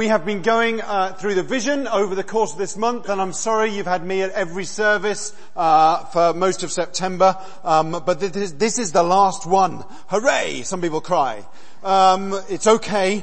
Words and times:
we 0.00 0.08
have 0.08 0.24
been 0.24 0.40
going 0.40 0.80
uh, 0.80 1.12
through 1.12 1.34
the 1.34 1.42
vision 1.42 1.86
over 1.86 2.14
the 2.14 2.24
course 2.24 2.52
of 2.52 2.58
this 2.58 2.74
month, 2.74 3.10
and 3.10 3.20
I'm 3.20 3.34
sorry 3.34 3.70
you've 3.76 3.84
had 3.84 4.02
me 4.02 4.22
at 4.22 4.30
every 4.30 4.64
service 4.64 5.34
uh, 5.54 6.06
for 6.06 6.32
most 6.32 6.62
of 6.62 6.72
September, 6.72 7.36
um, 7.64 8.02
but 8.06 8.18
this 8.18 8.34
is, 8.34 8.54
this 8.54 8.78
is, 8.78 8.92
the 8.92 9.02
last 9.02 9.44
one. 9.44 9.84
Hooray! 10.06 10.62
Some 10.62 10.80
people 10.80 11.02
cry. 11.02 11.44
Um, 11.84 12.32
it's 12.48 12.66
okay. 12.66 13.22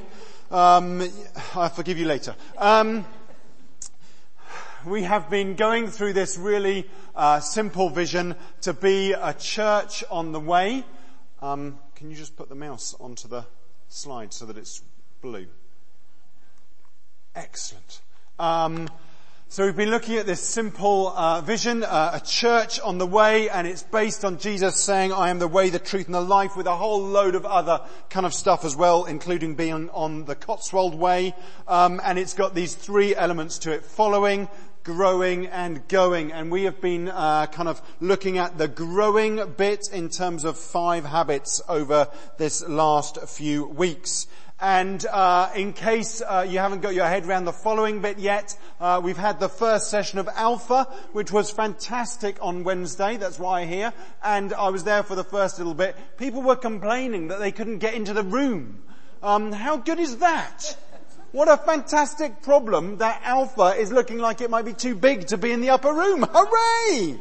Um, 0.51 1.01
I'll 1.55 1.69
forgive 1.69 1.97
you 1.97 2.05
later. 2.05 2.35
Um, 2.59 3.07
we 4.85 5.01
have 5.01 5.31
been 5.31 5.55
going 5.55 5.87
through 5.87 6.13
this 6.13 6.37
really 6.37 6.87
uh, 7.15 7.39
simple 7.39 7.89
vision 7.89 8.35
to 8.61 8.73
be 8.73 9.13
a 9.13 9.33
church 9.33 10.03
on 10.11 10.31
the 10.31 10.39
way. 10.39 10.85
Um, 11.41 11.79
can 11.95 12.11
you 12.11 12.15
just 12.15 12.35
put 12.35 12.49
the 12.49 12.55
mouse 12.55 12.93
onto 12.99 13.27
the 13.27 13.47
slide 13.87 14.31
so 14.31 14.45
that 14.45 14.59
it's 14.59 14.83
blue? 15.23 15.47
Excellent. 17.37 18.01
Um, 18.39 18.89
so 19.47 19.63
we've 19.63 19.75
been 19.75 19.91
looking 19.91 20.15
at 20.15 20.25
this 20.25 20.41
simple 20.41 21.09
uh, 21.09 21.39
vision, 21.41 21.83
uh, 21.83 22.13
a 22.15 22.19
church 22.19 22.79
on 22.79 22.97
the 22.97 23.05
way, 23.05 23.47
and 23.47 23.67
it's 23.67 23.83
based 23.83 24.25
on 24.25 24.39
Jesus 24.39 24.83
saying, 24.83 25.13
"I 25.13 25.29
am 25.29 25.37
the 25.37 25.47
way, 25.47 25.69
the 25.69 25.77
truth, 25.77 26.07
and 26.07 26.15
the 26.15 26.19
life," 26.21 26.57
with 26.57 26.65
a 26.65 26.75
whole 26.75 26.99
load 26.99 27.35
of 27.35 27.45
other 27.45 27.81
kind 28.09 28.25
of 28.25 28.33
stuff 28.33 28.65
as 28.65 28.75
well, 28.75 29.05
including 29.05 29.53
being 29.53 29.87
on 29.91 30.25
the 30.25 30.33
Cotswold 30.33 30.95
way. 30.95 31.35
Um, 31.67 32.01
and 32.03 32.17
it's 32.17 32.33
got 32.33 32.55
these 32.55 32.73
three 32.73 33.15
elements 33.15 33.59
to 33.59 33.71
it: 33.71 33.85
following, 33.85 34.49
growing, 34.83 35.45
and 35.45 35.87
going. 35.87 36.31
And 36.31 36.49
we 36.49 36.63
have 36.63 36.81
been 36.81 37.07
uh, 37.07 37.45
kind 37.45 37.69
of 37.69 37.83
looking 37.99 38.39
at 38.39 38.57
the 38.57 38.67
growing 38.67 39.53
bit 39.57 39.89
in 39.93 40.09
terms 40.09 40.43
of 40.43 40.57
five 40.57 41.05
habits 41.05 41.61
over 41.69 42.07
this 42.39 42.67
last 42.67 43.19
few 43.27 43.67
weeks. 43.67 44.25
And 44.59 45.05
uh, 45.05 45.51
in 45.55 45.73
case 45.73 46.19
uh, 46.19 46.43
you 46.49 46.57
haven't 46.57 46.81
got 46.81 46.95
your 46.95 47.05
head 47.05 47.27
around 47.27 47.45
the 47.45 47.53
following 47.53 48.01
bit 48.01 48.17
yet, 48.17 48.57
uh, 48.79 48.99
we've 49.03 49.17
had 49.17 49.39
the 49.39 49.49
first 49.49 49.91
session 49.91 50.17
of 50.17 50.27
Alpha, 50.33 50.85
which 51.11 51.31
was 51.31 51.51
fantastic 51.51 52.37
on 52.41 52.63
Wednesday. 52.63 53.17
That's 53.17 53.37
why 53.37 53.61
I'm 53.61 53.67
here. 53.67 53.93
And 54.23 54.53
I 54.53 54.69
was 54.69 54.83
there 54.83 55.03
for 55.03 55.13
the 55.13 55.23
first 55.23 55.59
little 55.59 55.75
bit. 55.75 55.95
People 56.17 56.41
were 56.41 56.55
complaining 56.55 57.27
that 57.27 57.39
they 57.39 57.51
couldn't 57.51 57.77
get 57.77 57.93
into 57.93 58.13
the 58.13 58.23
room. 58.23 58.81
Um, 59.21 59.51
how 59.51 59.77
good 59.77 59.99
is 59.99 60.17
that? 60.17 60.75
What 61.33 61.49
a 61.49 61.57
fantastic 61.57 62.41
problem 62.41 62.97
that 62.97 63.21
Alpha 63.23 63.75
is 63.77 63.91
looking 63.91 64.17
like 64.17 64.41
it 64.41 64.49
might 64.49 64.65
be 64.65 64.73
too 64.73 64.95
big 64.95 65.27
to 65.27 65.37
be 65.37 65.51
in 65.51 65.61
the 65.61 65.69
upper 65.69 65.93
room. 65.93 66.23
Hooray! 66.27 67.19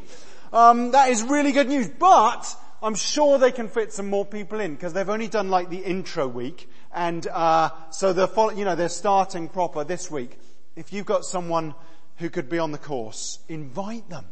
Um, 0.55 0.93
that 0.93 1.11
is 1.11 1.23
really 1.23 1.53
good 1.53 1.69
news. 1.69 1.87
But 1.87 2.57
I'm 2.83 2.95
sure 2.95 3.37
they 3.37 3.53
can 3.53 3.69
fit 3.69 3.93
some 3.93 4.09
more 4.09 4.25
people 4.25 4.59
in 4.59 4.75
because 4.75 4.95
they've 4.95 5.11
only 5.11 5.29
done 5.29 5.51
like 5.51 5.69
the 5.69 5.85
intro 5.85 6.27
week 6.27 6.71
and 6.97 7.27
uh, 7.27 7.69
so 7.91 8.15
they're, 8.15 8.29
you 8.55 8.65
know, 8.65 8.75
they're 8.75 8.89
starting 8.89 9.51
proper 9.51 9.85
this 9.85 10.11
week. 10.11 10.39
If 10.77 10.95
you've 10.95 11.05
got 11.05 11.27
someone 11.27 11.75
who 12.17 12.31
could 12.31 12.49
be 12.49 12.59
on 12.59 12.73
the 12.73 12.79
course, 12.79 13.39
invite 13.51 14.09
them. 14.09 14.25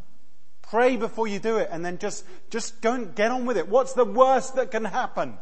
Pray 0.62 0.96
before 0.96 1.28
you 1.28 1.38
do 1.38 1.58
it 1.58 1.68
and 1.70 1.84
then 1.84 1.98
just, 1.98 2.24
just 2.48 2.80
go 2.80 2.94
and 2.94 3.14
get 3.14 3.30
on 3.30 3.44
with 3.44 3.58
it. 3.58 3.68
What's 3.68 3.92
the 3.92 4.06
worst 4.06 4.56
that 4.56 4.70
can 4.70 4.86
happen? 4.86 5.36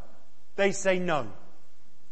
They 0.56 0.72
say 0.72 0.98
no. 0.98 1.28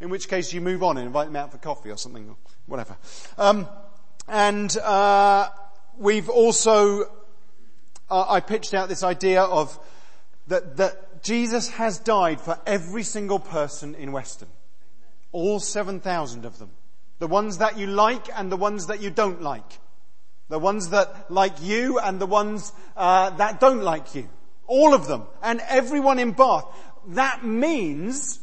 In 0.00 0.10
which 0.10 0.28
case 0.28 0.52
you 0.52 0.60
move 0.60 0.84
on 0.84 0.96
and 0.96 1.06
invite 1.06 1.26
them 1.26 1.34
out 1.34 1.50
for 1.50 1.58
coffee 1.58 1.90
or 1.90 1.98
something, 1.98 2.28
or 2.28 2.36
whatever. 2.66 2.96
Um, 3.36 3.66
and 4.28 4.74
uh, 4.78 5.48
we've 5.98 6.28
also, 6.28 7.10
uh, 8.08 8.26
I 8.28 8.38
pitched 8.38 8.74
out 8.74 8.88
this 8.88 9.02
idea 9.02 9.42
of 9.42 9.76
that, 10.46 10.76
that 10.76 11.24
Jesus 11.24 11.68
has 11.70 11.98
died 11.98 12.40
for 12.40 12.60
every 12.64 13.02
single 13.02 13.40
person 13.40 13.96
in 13.96 14.12
Weston. 14.12 14.48
All 15.32 15.60
7,000 15.60 16.44
of 16.44 16.58
them. 16.58 16.70
The 17.18 17.26
ones 17.26 17.58
that 17.58 17.78
you 17.78 17.86
like 17.86 18.28
and 18.36 18.50
the 18.50 18.56
ones 18.56 18.86
that 18.86 19.02
you 19.02 19.10
don't 19.10 19.42
like. 19.42 19.78
The 20.48 20.58
ones 20.58 20.88
that 20.90 21.30
like 21.30 21.62
you 21.62 21.98
and 21.98 22.20
the 22.20 22.26
ones 22.26 22.72
uh, 22.96 23.30
that 23.30 23.60
don't 23.60 23.82
like 23.82 24.14
you. 24.14 24.28
All 24.66 24.94
of 24.94 25.06
them. 25.06 25.24
And 25.42 25.60
everyone 25.68 26.18
in 26.18 26.32
Bath. 26.32 26.66
That 27.08 27.44
means 27.44 28.40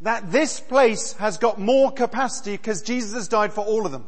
that 0.00 0.30
this 0.30 0.60
place 0.60 1.14
has 1.14 1.38
got 1.38 1.58
more 1.58 1.90
capacity 1.90 2.52
because 2.52 2.82
Jesus 2.82 3.14
has 3.14 3.28
died 3.28 3.52
for 3.52 3.64
all 3.64 3.86
of 3.86 3.92
them. 3.92 4.06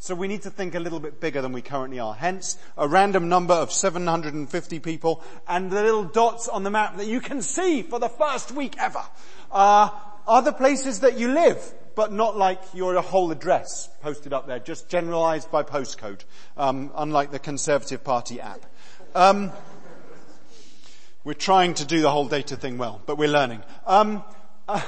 So 0.00 0.14
we 0.14 0.28
need 0.28 0.42
to 0.42 0.50
think 0.50 0.74
a 0.74 0.80
little 0.80 1.00
bit 1.00 1.20
bigger 1.20 1.42
than 1.42 1.52
we 1.52 1.60
currently 1.60 1.98
are. 1.98 2.14
Hence, 2.14 2.56
a 2.76 2.86
random 2.86 3.28
number 3.28 3.54
of 3.54 3.72
750 3.72 4.78
people 4.78 5.22
and 5.46 5.70
the 5.70 5.82
little 5.82 6.04
dots 6.04 6.48
on 6.48 6.62
the 6.62 6.70
map 6.70 6.96
that 6.96 7.06
you 7.06 7.20
can 7.20 7.42
see 7.42 7.82
for 7.82 7.98
the 7.98 8.08
first 8.08 8.52
week 8.52 8.76
ever 8.78 9.02
are 10.28 10.42
the 10.42 10.52
places 10.52 11.00
that 11.00 11.18
you 11.18 11.32
live, 11.32 11.74
but 11.94 12.12
not 12.12 12.36
like 12.36 12.60
your 12.74 13.00
whole 13.00 13.32
address 13.32 13.88
posted 14.02 14.32
up 14.32 14.46
there, 14.46 14.58
just 14.58 14.88
generalized 14.88 15.50
by 15.50 15.62
postcode, 15.62 16.20
um, 16.56 16.92
unlike 16.94 17.32
the 17.32 17.38
Conservative 17.38 18.04
Party 18.04 18.40
app. 18.40 18.64
Um, 19.14 19.50
we're 21.24 21.32
trying 21.32 21.74
to 21.74 21.86
do 21.86 22.02
the 22.02 22.10
whole 22.10 22.28
data 22.28 22.56
thing 22.56 22.76
well, 22.78 23.02
but 23.06 23.16
we're 23.16 23.28
learning. 23.28 23.62
Um, 23.86 24.22
uh, 24.68 24.82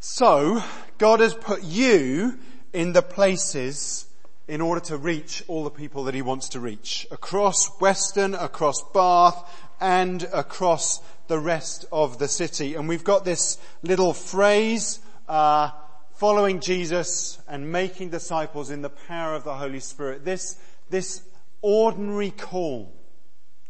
so, 0.00 0.62
God 0.98 1.20
has 1.20 1.32
put 1.32 1.62
you 1.62 2.38
in 2.72 2.92
the 2.92 3.02
places 3.02 4.06
in 4.48 4.60
order 4.60 4.80
to 4.80 4.96
reach 4.96 5.44
all 5.46 5.64
the 5.64 5.70
people 5.70 6.04
that 6.04 6.14
He 6.14 6.22
wants 6.22 6.50
to 6.50 6.60
reach. 6.60 7.06
Across 7.10 7.80
Weston, 7.80 8.34
across 8.34 8.82
Bath, 8.92 9.42
and 9.80 10.24
across 10.32 11.00
the 11.28 11.38
rest 11.38 11.84
of 11.92 12.18
the 12.18 12.28
city. 12.28 12.74
And 12.74 12.88
we've 12.88 13.04
got 13.04 13.24
this 13.24 13.58
little 13.82 14.12
phrase, 14.12 15.00
uh, 15.28 15.70
following 16.14 16.60
Jesus 16.60 17.38
and 17.46 17.70
making 17.70 18.10
disciples 18.10 18.70
in 18.70 18.82
the 18.82 18.90
power 18.90 19.34
of 19.34 19.44
the 19.44 19.54
Holy 19.54 19.80
Spirit. 19.80 20.24
This, 20.24 20.58
this 20.88 21.22
ordinary 21.60 22.30
call 22.30 22.92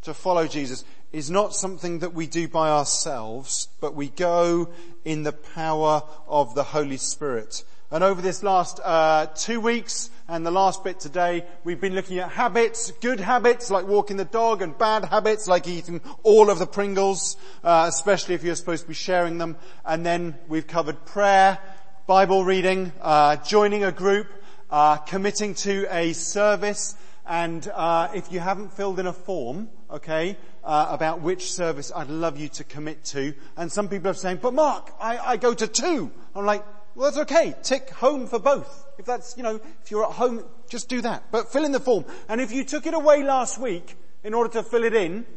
to 0.03 0.13
follow 0.13 0.47
Jesus 0.47 0.85
is 1.11 1.31
not 1.31 1.53
something 1.53 1.99
that 1.99 2.13
we 2.13 2.27
do 2.27 2.47
by 2.47 2.69
ourselves, 2.69 3.69
but 3.79 3.95
we 3.95 4.09
go 4.09 4.69
in 5.03 5.23
the 5.23 5.33
power 5.33 6.03
of 6.27 6.53
the 6.53 6.63
Holy 6.63 6.97
Spirit. 6.97 7.63
And 7.89 8.03
over 8.03 8.21
this 8.21 8.43
last 8.43 8.81
uh, 8.83 9.27
two 9.27 9.61
weeks 9.61 10.09
and 10.27 10.45
the 10.45 10.51
last 10.51 10.83
bit 10.83 10.99
today, 10.99 11.45
we've 11.63 11.79
been 11.79 11.95
looking 11.95 12.19
at 12.19 12.29
habits, 12.29 12.91
good 12.99 13.21
habits 13.21 13.71
like 13.71 13.87
walking 13.87 14.17
the 14.17 14.25
dog, 14.25 14.61
and 14.61 14.77
bad 14.77 15.05
habits 15.05 15.47
like 15.47 15.69
eating 15.69 16.01
all 16.23 16.49
of 16.49 16.59
the 16.59 16.67
Pringles, 16.67 17.37
uh, 17.63 17.85
especially 17.87 18.35
if 18.35 18.43
you're 18.43 18.55
supposed 18.55 18.81
to 18.81 18.89
be 18.89 18.93
sharing 18.93 19.37
them. 19.37 19.55
And 19.85 20.05
then 20.05 20.35
we've 20.49 20.67
covered 20.67 21.05
prayer, 21.05 21.59
Bible 22.07 22.43
reading, 22.43 22.91
uh, 23.01 23.37
joining 23.37 23.85
a 23.85 23.93
group, 23.93 24.27
uh, 24.69 24.97
committing 24.97 25.53
to 25.55 25.87
a 25.89 26.11
service, 26.11 26.97
and 27.25 27.65
uh, 27.73 28.09
if 28.13 28.33
you 28.33 28.41
haven't 28.41 28.73
filled 28.73 28.99
in 28.99 29.07
a 29.07 29.13
form, 29.13 29.69
okay, 29.89 30.35
uh, 30.65 30.87
about 30.89 31.21
which 31.21 31.53
service 31.53 31.93
I'd 31.95 32.09
love 32.09 32.37
you 32.37 32.49
to 32.49 32.65
commit 32.65 33.05
to, 33.05 33.33
and 33.55 33.71
some 33.71 33.87
people 33.87 34.11
are 34.11 34.13
saying, 34.13 34.39
"But 34.41 34.53
Mark, 34.53 34.93
I, 34.99 35.17
I 35.17 35.37
go 35.37 35.53
to 35.53 35.67
two. 35.67 36.11
I'm 36.35 36.45
like, 36.45 36.65
well, 36.97 37.11
that's 37.11 37.31
okay. 37.31 37.53
Tick 37.61 37.91
home 37.91 38.25
for 38.25 38.39
both. 38.39 38.85
If 38.97 39.05
that's, 39.05 39.37
you 39.37 39.43
know, 39.43 39.61
if 39.83 39.91
you're 39.91 40.03
at 40.03 40.13
home, 40.13 40.43
just 40.67 40.89
do 40.89 40.99
that. 41.01 41.25
But 41.31 41.51
fill 41.51 41.63
in 41.63 41.71
the 41.71 41.79
form. 41.79 42.05
And 42.27 42.41
if 42.41 42.51
you 42.51 42.63
took 42.63 42.87
it 42.87 42.95
away 42.95 43.23
last 43.23 43.59
week 43.59 43.95
in 44.23 44.33
order 44.33 44.49
to 44.53 44.63
fill 44.63 44.83
it 44.83 44.95
in, 44.95 45.27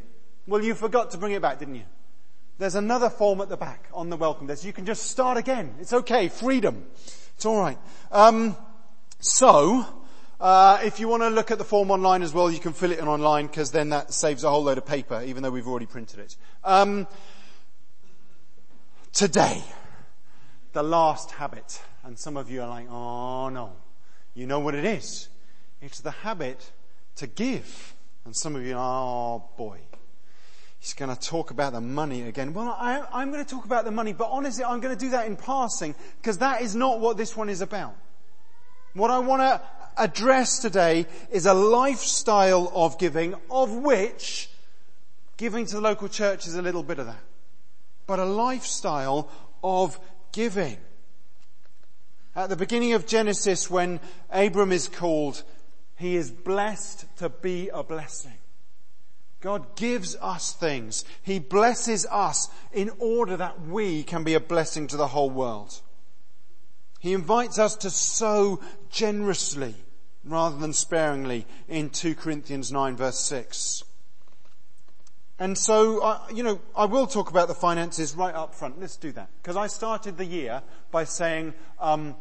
well, 0.47 0.65
you 0.65 0.75
forgot 0.75 1.10
to 1.10 1.19
bring 1.19 1.32
it 1.32 1.43
back, 1.43 1.59
didn't 1.59 1.75
you? 1.75 1.84
There's 2.56 2.76
another 2.76 3.10
form 3.10 3.43
at 3.43 3.50
the 3.50 3.59
back 3.59 3.88
on 3.93 4.09
the 4.09 4.16
welcome 4.16 4.47
desk. 4.47 4.65
You 4.65 4.72
can 4.72 4.87
just 4.87 5.10
start 5.10 5.37
again. 5.37 5.75
It's 5.81 5.93
okay. 5.93 6.28
Freedom. 6.28 6.87
It's 7.37 7.44
alright. 7.44 7.78
Um, 8.10 8.56
so, 9.19 9.84
uh, 10.41 10.81
if 10.82 10.98
you 10.98 11.09
want 11.09 11.22
to 11.25 11.28
look 11.28 11.50
at 11.50 11.59
the 11.59 11.65
form 11.65 11.91
online 11.91 12.22
as 12.22 12.32
well, 12.32 12.50
you 12.50 12.59
can 12.59 12.72
fill 12.72 12.91
it 12.91 13.00
in 13.00 13.06
online 13.06 13.48
because 13.48 13.71
then 13.71 13.91
that 13.91 14.15
saves 14.15 14.44
a 14.44 14.50
whole 14.50 14.62
load 14.62 14.78
of 14.78 14.87
paper, 14.87 15.22
even 15.27 15.42
though 15.42 15.50
we've 15.50 15.69
already 15.69 15.84
printed 15.84 16.21
it. 16.21 16.38
Um, 16.65 17.06
today, 19.12 19.62
the 20.72 20.82
last 20.82 21.32
habit. 21.32 21.82
And 22.04 22.19
some 22.19 22.36
of 22.36 22.50
you 22.50 22.62
are 22.62 22.69
like, 22.69 22.91
oh 22.91 23.48
no. 23.48 23.72
You 24.34 24.47
know 24.47 24.60
what 24.60 24.74
it 24.74 24.84
is. 24.84 25.28
It's 25.80 26.00
the 26.00 26.10
habit 26.10 26.71
to 27.16 27.27
give. 27.27 27.94
And 28.24 28.36
some 28.36 28.54
of 28.56 28.65
you 28.65 28.77
are, 28.77 29.04
oh 29.04 29.44
boy. 29.56 29.78
He's 30.78 30.94
going 30.94 31.15
to 31.15 31.21
talk 31.21 31.50
about 31.50 31.74
the 31.74 31.80
money 31.80 32.22
again. 32.22 32.54
Well, 32.54 32.68
I, 32.68 33.04
I'm 33.12 33.30
going 33.30 33.44
to 33.44 33.50
talk 33.50 33.66
about 33.66 33.84
the 33.84 33.91
money, 33.91 34.15
but 34.15 34.30
honestly, 34.30 34.65
I'm 34.65 34.80
going 34.80 34.97
to 34.97 34.98
do 34.98 35.10
that 35.10 35.27
in 35.27 35.36
passing 35.36 35.94
because 36.16 36.39
that 36.39 36.62
is 36.62 36.74
not 36.74 37.00
what 37.00 37.18
this 37.18 37.36
one 37.36 37.50
is 37.50 37.60
about. 37.60 37.94
What 38.94 39.10
I 39.10 39.18
want 39.18 39.42
to 39.42 39.60
address 39.98 40.59
today 40.59 41.06
is 41.30 41.44
a 41.44 41.53
lifestyle 41.53 42.72
of 42.74 42.98
giving, 42.98 43.34
of 43.50 43.72
which 43.72 44.48
giving 45.36 45.66
to 45.66 45.74
the 45.74 45.80
local 45.83 46.09
church 46.09 46.47
is 46.47 46.54
a 46.54 46.62
little 46.62 46.83
bit 46.83 46.98
of 46.98 47.06
that. 47.06 47.22
But 48.06 48.18
a 48.18 48.24
lifestyle 48.24 49.30
of 49.62 50.00
giving. 50.32 50.78
At 52.34 52.48
the 52.48 52.56
beginning 52.56 52.92
of 52.92 53.06
Genesis, 53.06 53.68
when 53.68 54.00
Abram 54.30 54.72
is 54.72 54.88
called, 54.88 55.42
he 55.97 56.16
is 56.16 56.30
blessed 56.30 57.04
to 57.18 57.28
be 57.28 57.68
a 57.68 57.82
blessing. 57.82 58.38
God 59.41 59.74
gives 59.74 60.16
us 60.16 60.53
things. 60.53 61.04
He 61.22 61.38
blesses 61.38 62.06
us 62.10 62.48
in 62.72 62.91
order 62.98 63.36
that 63.36 63.66
we 63.66 64.03
can 64.03 64.22
be 64.22 64.34
a 64.34 64.41
blessing 64.41 64.86
to 64.88 64.97
the 64.97 65.09
whole 65.09 65.30
world. 65.30 65.80
He 67.00 67.15
invites 67.15 67.59
us 67.59 67.74
to 67.77 67.91
sow 67.91 68.60
generously 68.91 69.74
rather 70.24 70.59
than 70.59 70.74
sparingly 70.74 71.47
in 71.68 71.88
2 71.88 72.15
Corinthians 72.15 72.71
9 72.71 72.97
verse 72.97 73.18
6. 73.21 73.84
And 75.41 75.57
so, 75.57 76.03
uh, 76.03 76.21
you 76.34 76.42
know, 76.42 76.60
I 76.77 76.84
will 76.84 77.07
talk 77.07 77.31
about 77.31 77.48
the 77.48 77.54
finances 77.54 78.15
right 78.15 78.34
up 78.34 78.54
front. 78.54 78.78
Let's 78.78 78.98
do 78.98 79.10
that. 79.13 79.31
Because 79.42 79.57
I 79.57 79.69
started 79.69 80.19
the 80.19 80.27
year 80.27 80.63
by 80.91 81.04
saying, 81.04 81.54
um, 81.81 82.15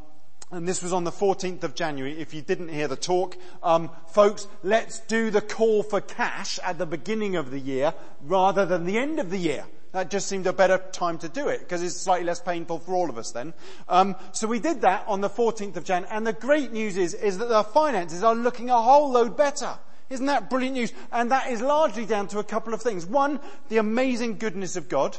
and 0.52 0.66
this 0.66 0.82
was 0.82 0.94
on 0.94 1.04
the 1.04 1.12
14th 1.12 1.64
of 1.64 1.76
January, 1.76 2.18
if 2.18 2.34
you 2.34 2.42
didn't 2.42 2.70
hear 2.70 2.88
the 2.88 2.96
talk, 2.96 3.36
um, 3.62 3.92
folks, 4.08 4.48
let's 4.64 5.02
do 5.02 5.32
the 5.32 5.42
call 5.42 5.84
for 5.84 6.00
cash 6.00 6.60
at 6.64 6.78
the 6.78 6.86
beginning 6.86 7.36
of 7.36 7.52
the 7.52 7.60
year 7.60 7.94
rather 8.22 8.66
than 8.66 8.86
the 8.86 8.98
end 8.98 9.20
of 9.20 9.30
the 9.30 9.38
year. 9.38 9.66
That 9.92 10.10
just 10.10 10.28
seemed 10.28 10.48
a 10.48 10.54
better 10.54 10.78
time 10.78 11.18
to 11.18 11.28
do 11.28 11.50
it 11.50 11.60
because 11.60 11.84
it's 11.84 11.98
slightly 11.98 12.26
less 12.26 12.40
painful 12.40 12.80
for 12.80 12.96
all 12.96 13.10
of 13.10 13.18
us 13.18 13.32
then. 13.32 13.54
Um, 13.90 14.16
so 14.32 14.48
we 14.48 14.60
did 14.60 14.82
that 14.82 15.04
on 15.08 15.20
the 15.20 15.30
14th 15.30 15.76
of 15.76 15.84
Jan, 15.84 16.06
and 16.10 16.26
the 16.26 16.34
great 16.34 16.72
news 16.72 16.96
is 16.96 17.16
is 17.16 17.40
that 17.40 17.52
our 17.52 17.64
finances 17.64 18.24
are 18.24 18.36
looking 18.36 18.70
a 18.70 18.80
whole 18.80 19.12
load 19.12 19.36
better. 19.36 19.78
Isn't 20.10 20.26
that 20.26 20.50
brilliant 20.50 20.76
news? 20.76 20.94
And 21.12 21.32
that 21.32 21.52
is 21.52 21.62
largely 21.62 22.06
down 22.06 22.28
to 22.30 22.40
a 22.40 22.44
couple 22.44 22.74
of 22.74 22.82
things. 22.82 23.06
One, 23.06 23.40
the 23.70 23.78
amazing 23.78 24.38
goodness 24.38 24.76
of 24.76 24.90
God. 24.90 25.18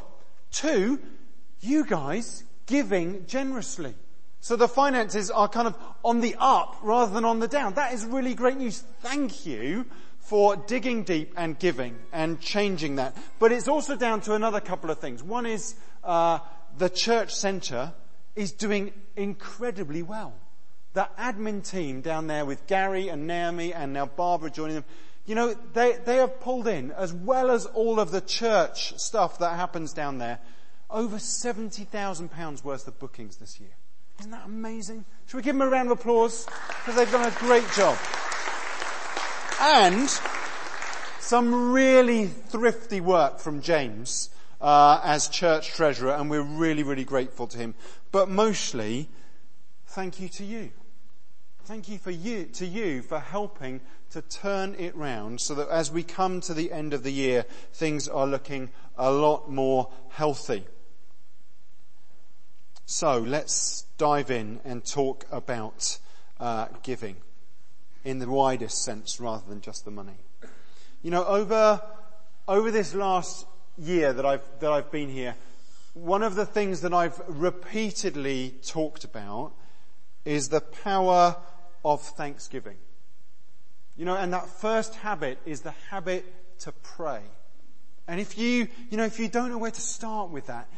Two, 0.51 1.01
you 1.61 1.85
guys 1.85 2.45
giving 2.67 3.27
generously. 3.27 3.95
So 4.41 4.57
the 4.57 4.69
finances 4.69 5.31
are 5.31 5.49
kind 5.49 5.69
of 5.69 5.77
on 6.05 6.21
the 6.21 6.35
up 6.39 6.77
rather 6.83 7.13
than 7.13 7.25
on 7.25 7.41
the 7.41 7.49
down. 7.49 7.75
That 7.75 7.93
is 7.93 8.05
really 8.05 8.35
great 8.35 8.57
news. 8.57 8.83
Thank 9.01 9.47
you 9.47 9.87
for 10.19 10.57
digging 10.57 11.03
deep 11.03 11.35
and 11.37 11.59
giving 11.59 11.99
and 12.13 12.41
changing 12.41 12.97
that. 12.97 13.17
But 13.39 13.53
it's 13.53 13.69
also 13.69 13.97
down 13.97 14.23
to 14.23 14.35
another 14.35 14.61
couple 14.61 14.91
of 14.91 14.99
things. 14.99 15.23
One 15.23 15.45
is 15.45 15.75
uh, 16.03 16.39
the 16.79 16.89
church 16.89 17.35
centre 17.35 17.93
is 18.35 18.53
doing 18.53 18.93
incredibly 19.17 20.03
well. 20.03 20.33
The 20.93 21.09
admin 21.19 21.69
team 21.69 22.01
down 22.01 22.27
there 22.27 22.45
with 22.45 22.67
Gary 22.67 23.09
and 23.09 23.27
Naomi 23.27 23.73
and 23.73 23.93
now 23.93 24.07
Barbara 24.07 24.51
joining 24.51 24.77
them, 24.77 24.85
you 25.25 25.35
know, 25.35 25.55
they, 25.73 25.97
they 26.05 26.17
have 26.17 26.41
pulled 26.41 26.67
in, 26.67 26.91
as 26.93 27.13
well 27.13 27.51
as 27.51 27.67
all 27.67 28.01
of 28.01 28.11
the 28.11 28.21
church 28.21 28.99
stuff 28.99 29.39
that 29.39 29.55
happens 29.55 29.93
down 29.93 30.19
there, 30.19 30.41
over 30.91 31.17
£70,000 31.17 32.65
worth 32.65 32.89
of 32.89 32.99
bookings 32.99 33.37
this 33.37 33.61
year. 33.61 33.71
Isn't 34.19 34.33
that 34.33 34.47
amazing? 34.47 35.05
Should 35.27 35.37
we 35.37 35.43
give 35.43 35.55
them 35.55 35.63
a 35.63 35.71
round 35.71 35.91
of 35.91 35.99
applause? 35.99 36.47
Because 36.79 36.97
they've 36.97 37.11
done 37.11 37.27
a 37.27 37.35
great 37.39 37.71
job. 37.73 37.97
And 39.61 40.11
some 41.21 41.73
really 41.73 42.27
thrifty 42.27 43.01
work 43.01 43.39
from 43.39 43.63
James 43.63 44.31
uh, 44.61 45.01
as 45.05 45.29
church 45.29 45.73
treasurer, 45.75 46.13
and 46.13 46.29
we're 46.29 46.43
really, 46.43 46.83
really 46.83 47.05
grateful 47.05 47.47
to 47.47 47.57
him. 47.57 47.75
But 48.11 48.29
mostly, 48.29 49.09
thank 49.87 50.21
you 50.21 50.29
to 50.31 50.45
you. 50.45 50.71
Thank 51.71 51.89
you 51.89 51.99
for 51.99 52.11
you, 52.11 52.47
to 52.55 52.67
you 52.67 53.01
for 53.01 53.21
helping 53.21 53.81
to 54.11 54.23
turn 54.23 54.75
it 54.77 54.97
round 54.97 55.41
so 55.41 55.55
that 55.55 55.69
as 55.69 55.89
we 55.89 56.03
come 56.03 56.41
to 56.41 56.53
the 56.53 56.73
end 56.73 56.93
of 56.95 57.05
the 57.05 57.13
year, 57.13 57.45
things 57.75 58.09
are 58.09 58.27
looking 58.27 58.71
a 58.99 59.13
lot 59.13 59.49
more 59.49 59.89
healthy. 60.09 60.65
So 62.87 63.19
let's 63.19 63.83
dive 63.99 64.33
in 64.33 64.59
and 64.65 64.85
talk 64.85 65.27
about 65.31 66.01
uh, 66.41 66.67
giving 66.83 67.19
in 68.03 68.19
the 68.19 68.29
widest 68.29 68.83
sense 68.83 69.21
rather 69.21 69.49
than 69.49 69.61
just 69.61 69.85
the 69.85 69.93
money. 69.93 70.19
You 71.05 71.13
know, 71.13 71.25
over, 71.25 71.81
over 72.49 72.73
this 72.73 72.95
last 72.95 73.47
year 73.79 74.13
that 74.13 74.27
I've, 74.27 74.43
that 74.59 74.73
I've 74.73 74.91
been 74.91 75.09
here, 75.09 75.37
one 75.95 76.25
of 76.25 76.35
the 76.35 76.47
things 76.47 76.81
that 76.81 76.93
I've 76.93 77.23
repeatedly 77.29 78.57
talked 78.67 79.05
about 79.05 79.53
is 80.25 80.49
the 80.49 80.61
power 80.61 81.37
of 81.85 82.03
thanksgiving. 82.03 82.77
You 83.97 84.05
know, 84.05 84.17
and 84.17 84.33
that 84.33 84.49
first 84.49 84.95
habit 84.97 85.39
is 85.45 85.61
the 85.61 85.75
habit 85.91 86.25
to 86.61 86.73
pray. 86.73 87.21
And 88.09 88.21
if 88.21 88.39
you, 88.39 88.69
you 88.91 88.97
know, 88.97 89.05
if 89.05 89.19
you 89.19 89.29
don't 89.29 89.51
know 89.51 89.59
where 89.59 89.71
to 89.71 89.81
start 89.81 90.31
with 90.31 90.47
that, 90.47 90.69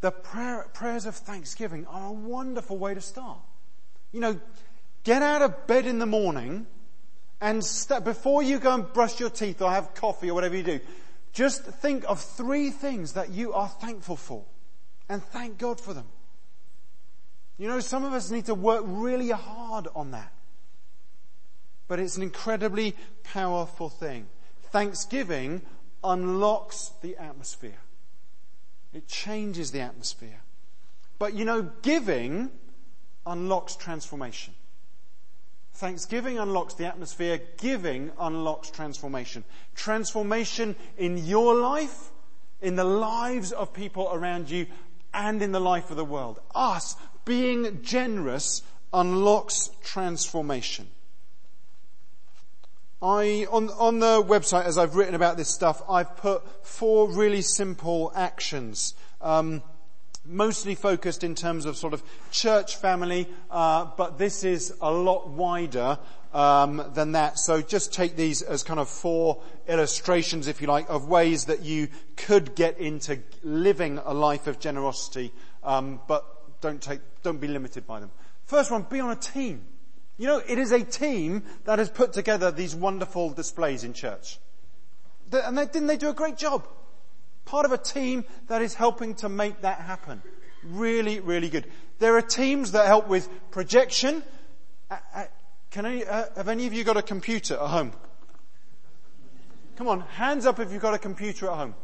the 0.00 0.10
prayer, 0.10 0.66
prayers 0.74 1.06
of 1.06 1.14
thanksgiving 1.14 1.86
are 1.86 2.08
a 2.08 2.12
wonderful 2.12 2.76
way 2.76 2.94
to 2.94 3.00
start. 3.00 3.38
You 4.12 4.20
know, 4.20 4.40
get 5.02 5.22
out 5.22 5.42
of 5.42 5.66
bed 5.66 5.86
in 5.86 5.98
the 5.98 6.06
morning 6.06 6.66
and 7.40 7.64
st- 7.64 8.04
before 8.04 8.42
you 8.42 8.58
go 8.58 8.74
and 8.74 8.92
brush 8.92 9.18
your 9.18 9.30
teeth 9.30 9.62
or 9.62 9.70
have 9.70 9.94
coffee 9.94 10.30
or 10.30 10.34
whatever 10.34 10.56
you 10.56 10.62
do, 10.62 10.80
just 11.32 11.64
think 11.64 12.04
of 12.08 12.20
three 12.20 12.70
things 12.70 13.12
that 13.14 13.30
you 13.30 13.52
are 13.52 13.68
thankful 13.68 14.16
for 14.16 14.44
and 15.08 15.22
thank 15.22 15.58
God 15.58 15.80
for 15.80 15.94
them. 15.94 16.06
You 17.58 17.68
know, 17.68 17.80
some 17.80 18.04
of 18.04 18.12
us 18.12 18.30
need 18.30 18.46
to 18.46 18.54
work 18.54 18.82
really 18.86 19.30
hard 19.30 19.88
on 19.94 20.10
that. 20.10 20.32
But 21.86 22.00
it's 22.00 22.16
an 22.16 22.22
incredibly 22.22 22.96
powerful 23.22 23.88
thing. 23.88 24.26
Thanksgiving 24.70 25.62
unlocks 26.02 26.92
the 27.02 27.16
atmosphere. 27.16 27.78
It 28.92 29.08
changes 29.08 29.72
the 29.72 29.80
atmosphere. 29.80 30.40
But 31.18 31.34
you 31.34 31.44
know, 31.44 31.62
giving 31.82 32.50
unlocks 33.26 33.76
transformation. 33.76 34.54
Thanksgiving 35.74 36.38
unlocks 36.38 36.74
the 36.74 36.86
atmosphere. 36.86 37.40
Giving 37.58 38.12
unlocks 38.18 38.70
transformation. 38.70 39.44
Transformation 39.74 40.76
in 40.96 41.18
your 41.18 41.54
life, 41.54 42.10
in 42.62 42.76
the 42.76 42.84
lives 42.84 43.52
of 43.52 43.72
people 43.72 44.08
around 44.12 44.48
you, 44.48 44.66
and 45.12 45.42
in 45.42 45.52
the 45.52 45.60
life 45.60 45.90
of 45.90 45.96
the 45.96 46.04
world. 46.04 46.40
Us 46.54 46.96
being 47.24 47.82
generous 47.82 48.62
unlocks 48.92 49.70
transformation. 49.82 50.88
I, 53.02 53.46
on, 53.50 53.70
on 53.70 53.98
the 53.98 54.22
website, 54.22 54.64
as 54.64 54.78
I've 54.78 54.96
written 54.96 55.14
about 55.14 55.36
this 55.36 55.48
stuff, 55.48 55.82
I've 55.88 56.16
put 56.16 56.66
four 56.66 57.10
really 57.10 57.42
simple 57.42 58.12
actions. 58.14 58.94
Um, 59.20 59.62
mostly 60.24 60.74
focused 60.74 61.22
in 61.22 61.34
terms 61.34 61.66
of 61.66 61.76
sort 61.76 61.92
of 61.92 62.02
church 62.30 62.76
family, 62.76 63.28
uh, 63.50 63.86
but 63.96 64.18
this 64.18 64.42
is 64.44 64.74
a 64.80 64.90
lot 64.90 65.28
wider 65.28 65.98
um, 66.32 66.82
than 66.94 67.12
that. 67.12 67.38
So 67.38 67.60
just 67.60 67.92
take 67.92 68.16
these 68.16 68.42
as 68.42 68.62
kind 68.62 68.80
of 68.80 68.88
four 68.88 69.42
illustrations, 69.68 70.46
if 70.46 70.60
you 70.60 70.66
like, 70.66 70.88
of 70.88 71.08
ways 71.08 71.46
that 71.46 71.62
you 71.62 71.88
could 72.16 72.54
get 72.54 72.78
into 72.78 73.18
living 73.42 74.00
a 74.04 74.14
life 74.14 74.46
of 74.46 74.58
generosity, 74.58 75.32
um, 75.62 76.00
but 76.08 76.24
don't 76.60 76.80
take, 76.80 77.00
don't 77.22 77.40
be 77.40 77.48
limited 77.48 77.86
by 77.86 78.00
them. 78.00 78.10
First 78.44 78.70
one, 78.70 78.82
be 78.82 79.00
on 79.00 79.10
a 79.10 79.16
team. 79.16 79.64
You 80.16 80.28
know, 80.28 80.42
it 80.46 80.58
is 80.58 80.70
a 80.70 80.84
team 80.84 81.42
that 81.64 81.78
has 81.78 81.90
put 81.90 82.12
together 82.12 82.50
these 82.50 82.74
wonderful 82.74 83.30
displays 83.30 83.82
in 83.82 83.94
church. 83.94 84.38
And 85.32 85.58
they, 85.58 85.66
didn't 85.66 85.88
they 85.88 85.96
do 85.96 86.08
a 86.08 86.14
great 86.14 86.36
job? 86.36 86.66
Part 87.44 87.66
of 87.66 87.72
a 87.72 87.78
team 87.78 88.24
that 88.46 88.62
is 88.62 88.74
helping 88.74 89.16
to 89.16 89.28
make 89.28 89.62
that 89.62 89.80
happen. 89.80 90.22
Really, 90.62 91.20
really 91.20 91.48
good. 91.48 91.66
There 91.98 92.16
are 92.16 92.22
teams 92.22 92.72
that 92.72 92.86
help 92.86 93.08
with 93.08 93.28
projection. 93.50 94.22
Uh, 94.90 94.96
uh, 95.14 95.24
can 95.70 95.86
any, 95.86 96.04
uh, 96.04 96.26
have 96.36 96.48
any 96.48 96.66
of 96.66 96.72
you 96.72 96.84
got 96.84 96.96
a 96.96 97.02
computer 97.02 97.54
at 97.54 97.68
home? 97.68 97.92
Come 99.76 99.88
on, 99.88 100.00
hands 100.02 100.46
up 100.46 100.60
if 100.60 100.72
you've 100.72 100.80
got 100.80 100.94
a 100.94 100.98
computer 100.98 101.50
at 101.50 101.56
home. 101.56 101.74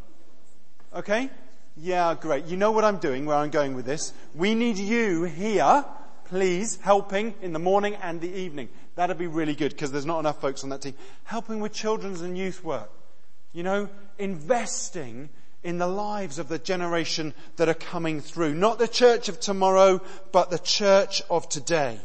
Okay? 0.94 1.30
Yeah, 1.76 2.14
great. 2.14 2.46
You 2.46 2.56
know 2.56 2.70
what 2.70 2.84
I'm 2.84 2.98
doing, 2.98 3.26
where 3.26 3.36
I'm 3.36 3.50
going 3.50 3.74
with 3.74 3.86
this. 3.86 4.12
We 4.34 4.54
need 4.54 4.78
you 4.78 5.24
here 5.24 5.84
please, 6.30 6.78
helping 6.82 7.34
in 7.42 7.52
the 7.52 7.58
morning 7.58 7.96
and 7.96 8.20
the 8.20 8.32
evening. 8.32 8.68
That'd 8.94 9.18
be 9.18 9.26
really 9.26 9.56
good 9.56 9.72
because 9.72 9.90
there's 9.90 10.06
not 10.06 10.20
enough 10.20 10.40
folks 10.40 10.62
on 10.62 10.70
that 10.70 10.80
team. 10.80 10.94
Helping 11.24 11.58
with 11.58 11.72
children's 11.72 12.20
and 12.20 12.38
youth 12.38 12.62
work. 12.62 12.88
You 13.52 13.64
know, 13.64 13.88
investing 14.16 15.28
in 15.64 15.78
the 15.78 15.88
lives 15.88 16.38
of 16.38 16.48
the 16.48 16.60
generation 16.60 17.34
that 17.56 17.68
are 17.68 17.74
coming 17.74 18.20
through. 18.20 18.54
Not 18.54 18.78
the 18.78 18.86
church 18.86 19.28
of 19.28 19.40
tomorrow, 19.40 20.00
but 20.30 20.50
the 20.50 20.60
church 20.60 21.20
of 21.28 21.48
today. 21.48 21.98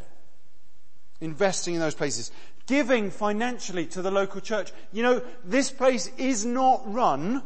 Investing 1.20 1.74
in 1.74 1.80
those 1.80 1.94
places. 1.94 2.32
Giving 2.66 3.12
financially 3.12 3.86
to 3.86 4.02
the 4.02 4.10
local 4.10 4.40
church. 4.40 4.72
You 4.92 5.04
know, 5.04 5.22
this 5.44 5.70
place 5.70 6.10
is 6.18 6.44
not 6.44 6.82
run 6.92 7.44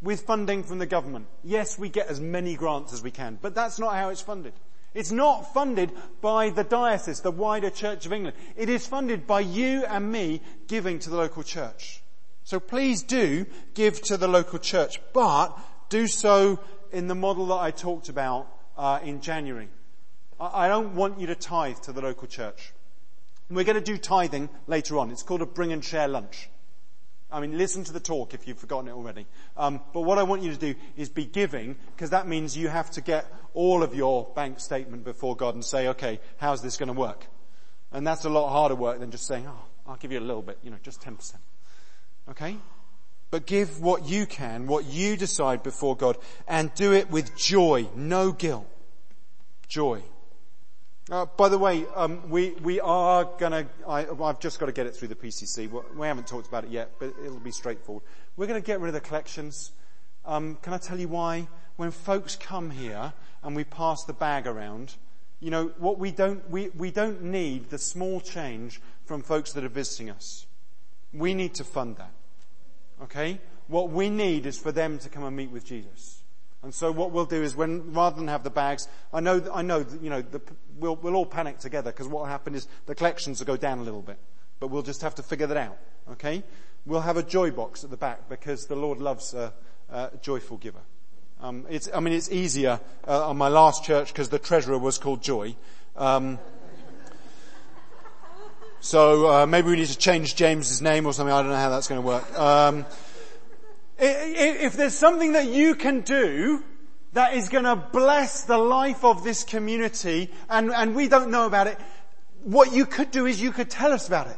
with 0.00 0.22
funding 0.22 0.62
from 0.62 0.78
the 0.78 0.86
government. 0.86 1.26
Yes, 1.44 1.78
we 1.78 1.90
get 1.90 2.06
as 2.06 2.18
many 2.18 2.54
grants 2.56 2.94
as 2.94 3.02
we 3.02 3.10
can, 3.10 3.38
but 3.42 3.54
that's 3.54 3.78
not 3.78 3.92
how 3.92 4.08
it's 4.08 4.22
funded. 4.22 4.54
It's 4.94 5.10
not 5.10 5.54
funded 5.54 5.92
by 6.20 6.50
the 6.50 6.64
diocese, 6.64 7.20
the 7.20 7.30
wider 7.30 7.70
Church 7.70 8.04
of 8.06 8.12
England. 8.12 8.36
It 8.56 8.68
is 8.68 8.86
funded 8.86 9.26
by 9.26 9.40
you 9.40 9.84
and 9.84 10.12
me 10.12 10.42
giving 10.66 10.98
to 11.00 11.10
the 11.10 11.16
local 11.16 11.42
church. 11.42 12.02
So 12.44 12.60
please 12.60 13.02
do 13.02 13.46
give 13.74 14.02
to 14.02 14.16
the 14.16 14.28
local 14.28 14.58
church, 14.58 15.00
but 15.12 15.58
do 15.88 16.06
so 16.06 16.58
in 16.92 17.06
the 17.08 17.14
model 17.14 17.46
that 17.46 17.60
I 17.60 17.70
talked 17.70 18.08
about 18.08 18.48
uh, 18.76 18.98
in 19.02 19.20
January. 19.20 19.68
I, 20.38 20.66
I 20.66 20.68
don't 20.68 20.94
want 20.94 21.20
you 21.20 21.26
to 21.28 21.34
tithe 21.34 21.78
to 21.82 21.92
the 21.92 22.02
local 22.02 22.28
church. 22.28 22.72
We're 23.48 23.64
going 23.64 23.82
to 23.82 23.92
do 23.92 23.98
tithing 23.98 24.48
later 24.66 24.98
on. 24.98 25.10
It's 25.10 25.22
called 25.22 25.42
a 25.42 25.46
bring 25.46 25.72
and 25.72 25.84
share 25.84 26.08
lunch. 26.08 26.48
I 27.32 27.40
mean, 27.40 27.56
listen 27.56 27.82
to 27.84 27.92
the 27.92 28.00
talk 28.00 28.34
if 28.34 28.46
you've 28.46 28.58
forgotten 28.58 28.88
it 28.88 28.92
already. 28.92 29.26
Um, 29.56 29.80
but 29.92 30.02
what 30.02 30.18
I 30.18 30.22
want 30.22 30.42
you 30.42 30.52
to 30.52 30.58
do 30.58 30.74
is 30.96 31.08
be 31.08 31.24
giving, 31.24 31.76
because 31.94 32.10
that 32.10 32.28
means 32.28 32.56
you 32.56 32.68
have 32.68 32.90
to 32.92 33.00
get 33.00 33.26
all 33.54 33.82
of 33.82 33.94
your 33.94 34.30
bank 34.34 34.60
statement 34.60 35.04
before 35.04 35.34
God 35.34 35.54
and 35.54 35.64
say, 35.64 35.88
okay, 35.88 36.20
how's 36.36 36.62
this 36.62 36.76
going 36.76 36.88
to 36.88 36.92
work? 36.92 37.26
And 37.90 38.06
that's 38.06 38.24
a 38.24 38.30
lot 38.30 38.50
harder 38.50 38.74
work 38.74 39.00
than 39.00 39.10
just 39.10 39.26
saying, 39.26 39.46
oh, 39.48 39.64
I'll 39.86 39.96
give 39.96 40.12
you 40.12 40.18
a 40.18 40.20
little 40.20 40.42
bit, 40.42 40.58
you 40.62 40.70
know, 40.70 40.78
just 40.82 41.00
10%. 41.00 41.34
Okay? 42.30 42.56
But 43.30 43.46
give 43.46 43.80
what 43.80 44.06
you 44.06 44.26
can, 44.26 44.66
what 44.66 44.84
you 44.84 45.16
decide 45.16 45.62
before 45.62 45.96
God, 45.96 46.18
and 46.46 46.72
do 46.74 46.92
it 46.92 47.10
with 47.10 47.36
joy, 47.36 47.88
no 47.96 48.32
guilt. 48.32 48.66
Joy. 49.68 50.02
Uh, 51.10 51.26
by 51.36 51.48
the 51.48 51.58
way, 51.58 51.84
um, 51.96 52.30
we 52.30 52.50
we 52.62 52.80
are 52.80 53.28
gonna. 53.38 53.66
I, 53.88 54.02
have 54.02 54.38
just 54.38 54.60
got 54.60 54.66
to 54.66 54.72
get 54.72 54.86
it 54.86 54.94
through 54.94 55.08
the 55.08 55.16
PCC. 55.16 55.68
We 55.96 56.06
haven't 56.06 56.28
talked 56.28 56.46
about 56.46 56.64
it 56.64 56.70
yet, 56.70 56.92
but 57.00 57.12
it'll 57.24 57.40
be 57.40 57.50
straightforward. 57.50 58.04
We're 58.36 58.46
going 58.46 58.60
to 58.60 58.66
get 58.66 58.80
rid 58.80 58.88
of 58.88 58.94
the 58.94 59.00
collections. 59.00 59.72
Um, 60.24 60.58
can 60.62 60.72
I 60.72 60.78
tell 60.78 61.00
you 61.00 61.08
why? 61.08 61.48
When 61.76 61.90
folks 61.90 62.36
come 62.36 62.70
here 62.70 63.12
and 63.42 63.56
we 63.56 63.64
pass 63.64 64.04
the 64.04 64.12
bag 64.12 64.46
around, 64.46 64.94
you 65.40 65.50
know 65.50 65.72
what 65.78 65.98
we 65.98 66.12
don't 66.12 66.48
we 66.48 66.68
we 66.68 66.92
don't 66.92 67.20
need 67.22 67.70
the 67.70 67.78
small 67.78 68.20
change 68.20 68.80
from 69.04 69.22
folks 69.22 69.52
that 69.54 69.64
are 69.64 69.68
visiting 69.68 70.08
us. 70.08 70.46
We 71.12 71.34
need 71.34 71.54
to 71.54 71.64
fund 71.64 71.96
that. 71.96 72.12
Okay. 73.02 73.40
What 73.66 73.90
we 73.90 74.08
need 74.08 74.46
is 74.46 74.56
for 74.56 74.70
them 74.70 74.98
to 75.00 75.08
come 75.08 75.24
and 75.24 75.36
meet 75.36 75.50
with 75.50 75.64
Jesus. 75.64 76.21
And 76.62 76.72
so 76.72 76.92
what 76.92 77.10
we'll 77.10 77.24
do 77.24 77.42
is 77.42 77.56
when, 77.56 77.92
rather 77.92 78.16
than 78.16 78.28
have 78.28 78.44
the 78.44 78.50
bags, 78.50 78.86
I 79.12 79.20
know, 79.20 79.42
I 79.52 79.62
know, 79.62 79.84
you 80.00 80.10
know, 80.10 80.22
the, 80.22 80.40
we'll, 80.78 80.96
we'll 80.96 81.16
all 81.16 81.26
panic 81.26 81.58
together 81.58 81.90
because 81.90 82.06
what 82.06 82.20
will 82.20 82.28
happen 82.30 82.54
is 82.54 82.68
the 82.86 82.94
collections 82.94 83.40
will 83.40 83.46
go 83.46 83.56
down 83.56 83.78
a 83.80 83.82
little 83.82 84.02
bit. 84.02 84.18
But 84.60 84.68
we'll 84.68 84.82
just 84.82 85.02
have 85.02 85.16
to 85.16 85.24
figure 85.24 85.48
that 85.48 85.56
out. 85.56 85.76
Okay? 86.12 86.44
We'll 86.86 87.00
have 87.00 87.16
a 87.16 87.22
joy 87.22 87.50
box 87.50 87.82
at 87.82 87.90
the 87.90 87.96
back 87.96 88.28
because 88.28 88.66
the 88.66 88.76
Lord 88.76 88.98
loves 88.98 89.34
a, 89.34 89.52
a 89.90 90.10
joyful 90.20 90.56
giver. 90.56 90.82
Um, 91.40 91.66
it's, 91.68 91.88
I 91.92 91.98
mean, 91.98 92.14
it's 92.14 92.30
easier 92.30 92.78
uh, 93.08 93.28
on 93.28 93.36
my 93.36 93.48
last 93.48 93.82
church 93.82 94.12
because 94.12 94.28
the 94.28 94.38
treasurer 94.38 94.78
was 94.78 94.98
called 94.98 95.20
Joy. 95.20 95.56
Um, 95.96 96.38
so 98.78 99.28
uh, 99.28 99.46
maybe 99.46 99.68
we 99.68 99.76
need 99.76 99.88
to 99.88 99.98
change 99.98 100.36
James's 100.36 100.80
name 100.80 101.06
or 101.06 101.12
something. 101.12 101.32
I 101.32 101.42
don't 101.42 101.50
know 101.50 101.56
how 101.56 101.70
that's 101.70 101.88
going 101.88 102.00
to 102.00 102.06
work. 102.06 102.38
Um, 102.38 102.86
if 104.04 104.74
there's 104.74 104.94
something 104.94 105.32
that 105.32 105.46
you 105.46 105.74
can 105.74 106.00
do 106.00 106.62
that 107.12 107.34
is 107.34 107.48
going 107.48 107.64
to 107.64 107.76
bless 107.76 108.44
the 108.44 108.58
life 108.58 109.04
of 109.04 109.22
this 109.22 109.44
community 109.44 110.30
and, 110.48 110.72
and 110.72 110.96
we 110.96 111.08
don't 111.08 111.30
know 111.30 111.46
about 111.46 111.66
it, 111.66 111.78
what 112.42 112.72
you 112.72 112.86
could 112.86 113.10
do 113.10 113.26
is 113.26 113.40
you 113.40 113.52
could 113.52 113.70
tell 113.70 113.92
us 113.92 114.08
about 114.08 114.26
it. 114.26 114.36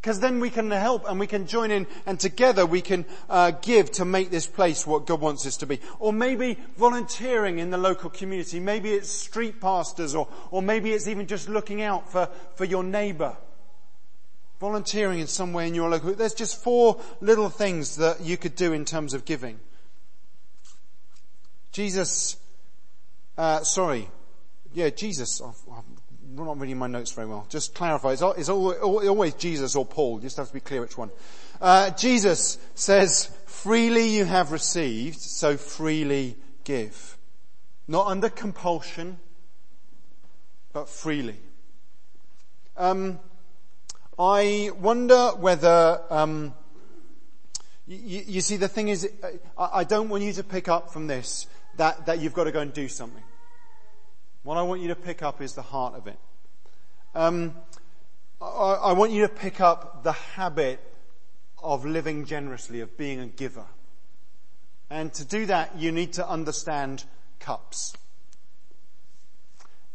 Because 0.00 0.20
then 0.20 0.40
we 0.40 0.50
can 0.50 0.70
help 0.70 1.08
and 1.08 1.18
we 1.18 1.26
can 1.26 1.46
join 1.46 1.70
in 1.70 1.86
and 2.04 2.20
together 2.20 2.66
we 2.66 2.82
can 2.82 3.06
uh, 3.30 3.52
give 3.52 3.90
to 3.92 4.04
make 4.04 4.30
this 4.30 4.46
place 4.46 4.86
what 4.86 5.06
God 5.06 5.20
wants 5.20 5.46
us 5.46 5.56
to 5.58 5.66
be. 5.66 5.80
Or 5.98 6.12
maybe 6.12 6.58
volunteering 6.76 7.58
in 7.58 7.70
the 7.70 7.78
local 7.78 8.10
community. 8.10 8.60
Maybe 8.60 8.92
it's 8.92 9.08
street 9.08 9.60
pastors 9.60 10.14
or, 10.14 10.28
or 10.50 10.60
maybe 10.60 10.92
it's 10.92 11.08
even 11.08 11.26
just 11.26 11.48
looking 11.48 11.80
out 11.80 12.10
for, 12.10 12.28
for 12.56 12.64
your 12.64 12.82
neighbor 12.82 13.36
volunteering 14.64 15.18
in 15.18 15.26
some 15.26 15.52
way 15.52 15.68
in 15.68 15.74
your 15.74 15.90
local, 15.90 16.14
there's 16.14 16.32
just 16.32 16.64
four 16.64 16.98
little 17.20 17.50
things 17.50 17.96
that 17.96 18.22
you 18.22 18.38
could 18.38 18.56
do 18.56 18.72
in 18.72 18.82
terms 18.86 19.12
of 19.12 19.26
giving. 19.26 19.60
Jesus, 21.70 22.38
uh, 23.36 23.62
sorry, 23.62 24.08
yeah, 24.72 24.88
Jesus, 24.88 25.42
I'm 25.42 25.54
not 26.34 26.58
reading 26.58 26.78
my 26.78 26.86
notes 26.86 27.12
very 27.12 27.26
well. 27.26 27.46
Just 27.50 27.74
clarify, 27.74 28.12
it's, 28.12 28.22
it's 28.22 28.48
always 28.48 29.34
Jesus 29.34 29.76
or 29.76 29.84
Paul, 29.84 30.16
you 30.16 30.22
just 30.22 30.38
have 30.38 30.48
to 30.48 30.54
be 30.54 30.60
clear 30.60 30.80
which 30.80 30.96
one. 30.96 31.10
Uh, 31.60 31.90
Jesus 31.90 32.56
says, 32.74 33.26
freely 33.44 34.16
you 34.16 34.24
have 34.24 34.50
received, 34.50 35.20
so 35.20 35.58
freely 35.58 36.36
give. 36.64 37.18
Not 37.86 38.06
under 38.06 38.30
compulsion, 38.30 39.18
but 40.72 40.88
freely. 40.88 41.36
Um, 42.78 43.18
I 44.18 44.70
wonder 44.80 45.30
whether, 45.30 46.00
um, 46.08 46.54
you, 47.86 48.22
you, 48.26 48.40
see, 48.40 48.56
the 48.56 48.68
thing 48.68 48.88
is, 48.88 49.08
I, 49.58 49.80
I, 49.80 49.84
don't 49.84 50.08
want 50.08 50.22
you 50.22 50.32
to 50.34 50.44
pick 50.44 50.68
up 50.68 50.92
from 50.92 51.08
this 51.08 51.46
that, 51.78 52.06
that 52.06 52.20
you've 52.20 52.32
got 52.32 52.44
to 52.44 52.52
go 52.52 52.60
and 52.60 52.72
do 52.72 52.86
something. 52.86 53.22
What 54.44 54.56
I 54.56 54.62
want 54.62 54.82
you 54.82 54.88
to 54.88 54.94
pick 54.94 55.22
up 55.22 55.42
is 55.42 55.54
the 55.54 55.62
heart 55.62 55.94
of 55.94 56.06
it. 56.06 56.18
Um, 57.14 57.56
I, 58.40 58.44
I 58.44 58.92
want 58.92 59.10
you 59.10 59.22
to 59.22 59.28
pick 59.28 59.60
up 59.60 60.04
the 60.04 60.12
habit 60.12 60.78
of 61.60 61.84
living 61.84 62.24
generously, 62.24 62.80
of 62.80 62.96
being 62.96 63.18
a 63.18 63.26
giver. 63.26 63.66
And 64.90 65.12
to 65.14 65.24
do 65.24 65.46
that, 65.46 65.76
you 65.76 65.90
need 65.90 66.12
to 66.14 66.28
understand 66.28 67.04
cups. 67.40 67.94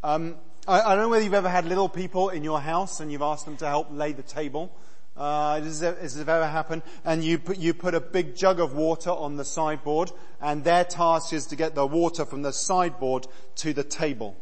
Um, 0.03 0.35
I, 0.69 0.91
I, 0.91 0.95
don't 0.95 1.05
know 1.05 1.09
whether 1.09 1.23
you've 1.23 1.33
ever 1.33 1.49
had 1.49 1.65
little 1.65 1.89
people 1.89 2.29
in 2.29 2.43
your 2.43 2.61
house 2.61 2.99
and 2.99 3.11
you've 3.11 3.23
asked 3.23 3.45
them 3.45 3.57
to 3.57 3.67
help 3.67 3.87
lay 3.89 4.11
the 4.11 4.21
table. 4.21 4.71
Uh, 5.17 5.59
this, 5.61 5.79
has 5.79 6.19
ever 6.19 6.45
happened? 6.45 6.83
And 7.03 7.23
you 7.23 7.39
put, 7.39 7.57
you 7.57 7.73
put 7.73 7.95
a 7.95 7.99
big 7.99 8.35
jug 8.35 8.59
of 8.59 8.73
water 8.73 9.09
on 9.09 9.35
the 9.35 9.43
sideboard 9.43 10.11
and 10.39 10.63
their 10.63 10.83
task 10.83 11.33
is 11.33 11.47
to 11.47 11.55
get 11.55 11.73
the 11.73 11.87
water 11.87 12.23
from 12.23 12.43
the 12.43 12.53
sideboard 12.53 13.25
to 13.55 13.73
the 13.73 13.83
table. 13.83 14.37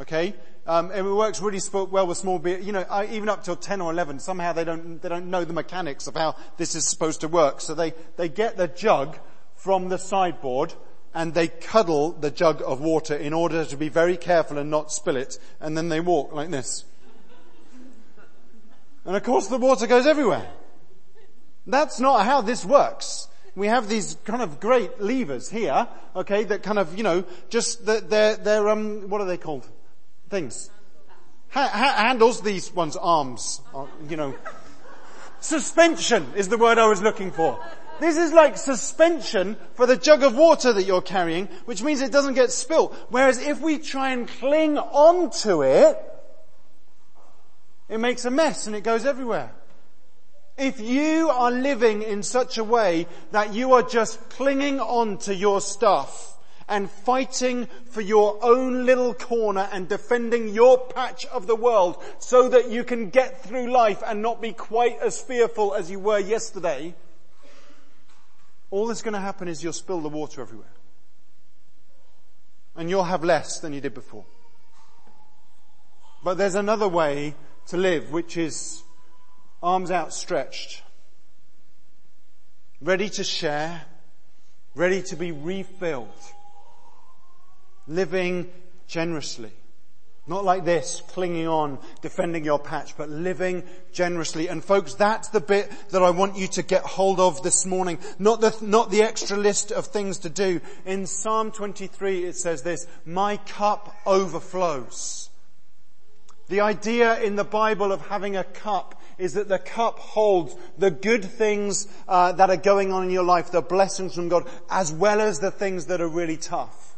Okay? 0.00 0.32
Um, 0.64 0.92
it 0.92 1.02
works 1.02 1.40
really 1.40 1.60
well 1.72 2.06
with 2.06 2.18
small 2.18 2.38
beer, 2.38 2.60
you 2.60 2.70
know, 2.70 2.86
even 3.10 3.28
up 3.28 3.42
till 3.42 3.56
10 3.56 3.80
or 3.80 3.90
11, 3.90 4.20
somehow 4.20 4.52
they 4.52 4.62
don't, 4.62 5.02
they 5.02 5.08
don't 5.08 5.26
know 5.26 5.44
the 5.44 5.52
mechanics 5.52 6.06
of 6.06 6.14
how 6.14 6.36
this 6.56 6.76
is 6.76 6.86
supposed 6.86 7.22
to 7.22 7.28
work. 7.28 7.60
So 7.60 7.74
they, 7.74 7.94
they 8.16 8.28
get 8.28 8.56
the 8.56 8.68
jug 8.68 9.18
from 9.56 9.88
the 9.88 9.98
sideboard 9.98 10.72
and 11.18 11.34
they 11.34 11.48
cuddle 11.48 12.12
the 12.12 12.30
jug 12.30 12.62
of 12.64 12.80
water 12.80 13.16
in 13.16 13.32
order 13.32 13.64
to 13.64 13.76
be 13.76 13.88
very 13.88 14.16
careful 14.16 14.56
and 14.56 14.70
not 14.70 14.92
spill 14.92 15.16
it, 15.16 15.36
and 15.58 15.76
then 15.76 15.88
they 15.88 15.98
walk 15.98 16.32
like 16.32 16.48
this. 16.48 16.84
And 19.04 19.16
of 19.16 19.24
course 19.24 19.48
the 19.48 19.58
water 19.58 19.88
goes 19.88 20.06
everywhere. 20.06 20.48
That's 21.66 21.98
not 21.98 22.24
how 22.24 22.40
this 22.42 22.64
works. 22.64 23.26
We 23.56 23.66
have 23.66 23.88
these 23.88 24.16
kind 24.24 24.42
of 24.42 24.60
great 24.60 25.00
levers 25.00 25.50
here, 25.50 25.88
okay, 26.14 26.44
that 26.44 26.62
kind 26.62 26.78
of, 26.78 26.96
you 26.96 27.02
know, 27.02 27.24
just, 27.50 27.84
they're, 27.84 28.36
they're, 28.36 28.68
um, 28.68 29.10
what 29.10 29.20
are 29.20 29.26
they 29.26 29.38
called? 29.38 29.66
Things. 30.30 30.70
Ha- 31.48 31.66
ha- 31.66 32.06
handles, 32.06 32.42
these 32.42 32.72
ones, 32.72 32.96
arms, 32.96 33.60
uh, 33.74 33.86
you 34.08 34.16
know. 34.16 34.36
Suspension 35.40 36.32
is 36.34 36.48
the 36.48 36.58
word 36.58 36.78
I 36.78 36.88
was 36.88 37.02
looking 37.02 37.30
for. 37.30 37.62
This 38.00 38.16
is 38.16 38.32
like 38.32 38.56
suspension 38.56 39.56
for 39.74 39.86
the 39.86 39.96
jug 39.96 40.22
of 40.22 40.36
water 40.36 40.72
that 40.72 40.84
you're 40.84 41.02
carrying, 41.02 41.46
which 41.64 41.82
means 41.82 42.00
it 42.00 42.12
doesn't 42.12 42.34
get 42.34 42.52
spilt. 42.52 42.94
Whereas 43.08 43.38
if 43.38 43.60
we 43.60 43.78
try 43.78 44.10
and 44.10 44.28
cling 44.28 44.78
onto 44.78 45.62
it, 45.62 45.98
it 47.88 47.98
makes 47.98 48.24
a 48.24 48.30
mess 48.30 48.66
and 48.66 48.76
it 48.76 48.84
goes 48.84 49.04
everywhere. 49.04 49.52
If 50.56 50.80
you 50.80 51.30
are 51.30 51.50
living 51.50 52.02
in 52.02 52.22
such 52.22 52.58
a 52.58 52.64
way 52.64 53.06
that 53.30 53.54
you 53.54 53.74
are 53.74 53.82
just 53.82 54.30
clinging 54.30 54.80
on 54.80 55.18
to 55.18 55.34
your 55.34 55.60
stuff 55.60 56.37
and 56.68 56.90
fighting 56.90 57.66
for 57.90 58.00
your 58.00 58.38
own 58.42 58.84
little 58.84 59.14
corner 59.14 59.68
and 59.72 59.88
defending 59.88 60.48
your 60.48 60.78
patch 60.78 61.26
of 61.26 61.46
the 61.46 61.56
world 61.56 62.02
so 62.18 62.48
that 62.48 62.70
you 62.70 62.84
can 62.84 63.10
get 63.10 63.42
through 63.42 63.70
life 63.70 64.02
and 64.06 64.20
not 64.22 64.42
be 64.42 64.52
quite 64.52 64.98
as 65.00 65.20
fearful 65.20 65.74
as 65.74 65.90
you 65.90 65.98
were 65.98 66.18
yesterday, 66.18 66.94
all 68.70 68.86
that's 68.86 69.02
going 69.02 69.14
to 69.14 69.20
happen 69.20 69.48
is 69.48 69.62
you'll 69.62 69.72
spill 69.72 70.00
the 70.00 70.08
water 70.08 70.42
everywhere. 70.42 70.72
And 72.76 72.90
you'll 72.90 73.04
have 73.04 73.24
less 73.24 73.58
than 73.60 73.72
you 73.72 73.80
did 73.80 73.94
before. 73.94 74.24
But 76.22 76.36
there's 76.36 76.54
another 76.54 76.88
way 76.88 77.34
to 77.68 77.76
live, 77.76 78.12
which 78.12 78.36
is 78.36 78.82
arms 79.62 79.90
outstretched, 79.90 80.82
ready 82.80 83.08
to 83.10 83.24
share, 83.24 83.82
ready 84.74 85.02
to 85.02 85.16
be 85.16 85.32
refilled, 85.32 86.08
living 87.88 88.50
generously. 88.86 89.50
Not 90.28 90.44
like 90.44 90.66
this, 90.66 91.02
clinging 91.08 91.48
on, 91.48 91.78
defending 92.02 92.44
your 92.44 92.58
patch, 92.58 92.94
but 92.98 93.08
living 93.08 93.64
generously. 93.92 94.48
And 94.48 94.62
folks, 94.62 94.92
that's 94.92 95.28
the 95.28 95.40
bit 95.40 95.72
that 95.88 96.02
I 96.02 96.10
want 96.10 96.36
you 96.36 96.46
to 96.48 96.62
get 96.62 96.82
hold 96.82 97.18
of 97.18 97.42
this 97.42 97.64
morning. 97.64 97.98
Not 98.18 98.42
the, 98.42 98.54
not 98.60 98.90
the 98.90 99.02
extra 99.02 99.38
list 99.38 99.72
of 99.72 99.86
things 99.86 100.18
to 100.18 100.28
do. 100.28 100.60
In 100.84 101.06
Psalm 101.06 101.50
23 101.50 102.24
it 102.24 102.36
says 102.36 102.62
this, 102.62 102.86
my 103.06 103.38
cup 103.38 103.96
overflows. 104.04 105.30
The 106.48 106.60
idea 106.60 107.20
in 107.20 107.36
the 107.36 107.44
Bible 107.44 107.90
of 107.90 108.06
having 108.08 108.36
a 108.36 108.44
cup 108.44 109.00
is 109.16 109.32
that 109.32 109.48
the 109.48 109.58
cup 109.58 109.98
holds 109.98 110.54
the 110.76 110.90
good 110.90 111.24
things 111.24 111.88
uh, 112.06 112.32
that 112.32 112.50
are 112.50 112.56
going 112.56 112.92
on 112.92 113.04
in 113.04 113.10
your 113.10 113.24
life, 113.24 113.50
the 113.50 113.62
blessings 113.62 114.14
from 114.14 114.28
God, 114.28 114.46
as 114.68 114.92
well 114.92 115.22
as 115.22 115.40
the 115.40 115.50
things 115.50 115.86
that 115.86 116.02
are 116.02 116.08
really 116.08 116.36
tough. 116.36 116.97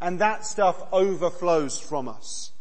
And 0.00 0.18
that 0.20 0.46
stuff 0.46 0.82
overflows 0.92 1.78
from 1.78 2.08
us. 2.08 2.52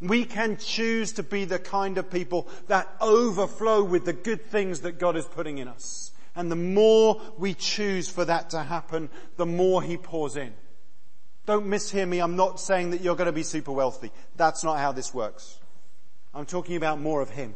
We 0.00 0.24
can 0.24 0.58
choose 0.58 1.12
to 1.12 1.22
be 1.22 1.44
the 1.44 1.58
kind 1.58 1.96
of 1.96 2.10
people 2.10 2.48
that 2.68 2.88
overflow 3.00 3.82
with 3.82 4.04
the 4.04 4.12
good 4.12 4.46
things 4.46 4.80
that 4.80 4.98
God 4.98 5.16
is 5.16 5.24
putting 5.24 5.58
in 5.58 5.68
us. 5.68 6.12
And 6.34 6.50
the 6.50 6.56
more 6.56 7.20
we 7.38 7.54
choose 7.54 8.08
for 8.08 8.24
that 8.24 8.50
to 8.50 8.62
happen, 8.62 9.08
the 9.36 9.46
more 9.46 9.82
He 9.82 9.96
pours 9.96 10.36
in. 10.36 10.52
Don't 11.46 11.66
mishear 11.66 12.06
me. 12.06 12.18
I'm 12.18 12.36
not 12.36 12.60
saying 12.60 12.90
that 12.90 13.00
you're 13.00 13.16
going 13.16 13.26
to 13.26 13.32
be 13.32 13.44
super 13.44 13.72
wealthy. 13.72 14.10
That's 14.36 14.62
not 14.64 14.78
how 14.78 14.92
this 14.92 15.14
works. 15.14 15.58
I'm 16.34 16.44
talking 16.44 16.76
about 16.76 17.00
more 17.00 17.22
of 17.22 17.30
Him. 17.30 17.54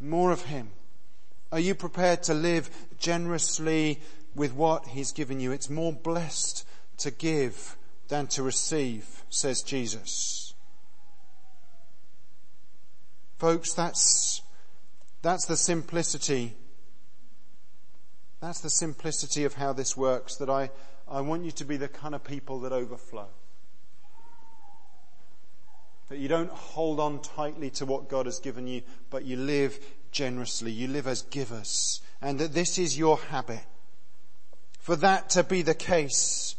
More 0.00 0.32
of 0.32 0.42
Him. 0.42 0.70
Are 1.50 1.60
you 1.60 1.74
prepared 1.74 2.24
to 2.24 2.34
live 2.34 2.68
generously 2.98 4.00
with 4.34 4.52
what 4.52 4.88
He's 4.88 5.12
given 5.12 5.40
you? 5.40 5.52
It's 5.52 5.70
more 5.70 5.92
blessed 5.92 6.66
to 6.98 7.10
give 7.10 7.76
than 8.08 8.26
to 8.28 8.42
receive, 8.42 9.24
says 9.30 9.62
Jesus. 9.62 10.54
Folks, 13.38 13.72
that's, 13.72 14.42
that's 15.22 15.46
the 15.46 15.56
simplicity. 15.56 16.54
That's 18.40 18.60
the 18.60 18.70
simplicity 18.70 19.44
of 19.44 19.54
how 19.54 19.72
this 19.72 19.96
works, 19.96 20.36
that 20.36 20.50
I, 20.50 20.70
I 21.08 21.20
want 21.20 21.44
you 21.44 21.50
to 21.52 21.64
be 21.64 21.76
the 21.76 21.88
kind 21.88 22.14
of 22.14 22.24
people 22.24 22.60
that 22.60 22.72
overflow. 22.72 23.28
That 26.08 26.18
you 26.18 26.28
don't 26.28 26.50
hold 26.50 27.00
on 27.00 27.20
tightly 27.20 27.70
to 27.70 27.86
what 27.86 28.08
God 28.08 28.26
has 28.26 28.38
given 28.38 28.66
you, 28.66 28.82
but 29.10 29.24
you 29.24 29.36
live 29.36 29.78
generously. 30.12 30.70
You 30.70 30.88
live 30.88 31.06
as 31.06 31.22
givers. 31.22 32.02
And 32.20 32.38
that 32.38 32.52
this 32.52 32.78
is 32.78 32.98
your 32.98 33.16
habit. 33.18 33.64
For 34.84 34.96
that 34.96 35.30
to 35.30 35.42
be 35.42 35.62
the 35.62 35.74
case, 35.74 36.56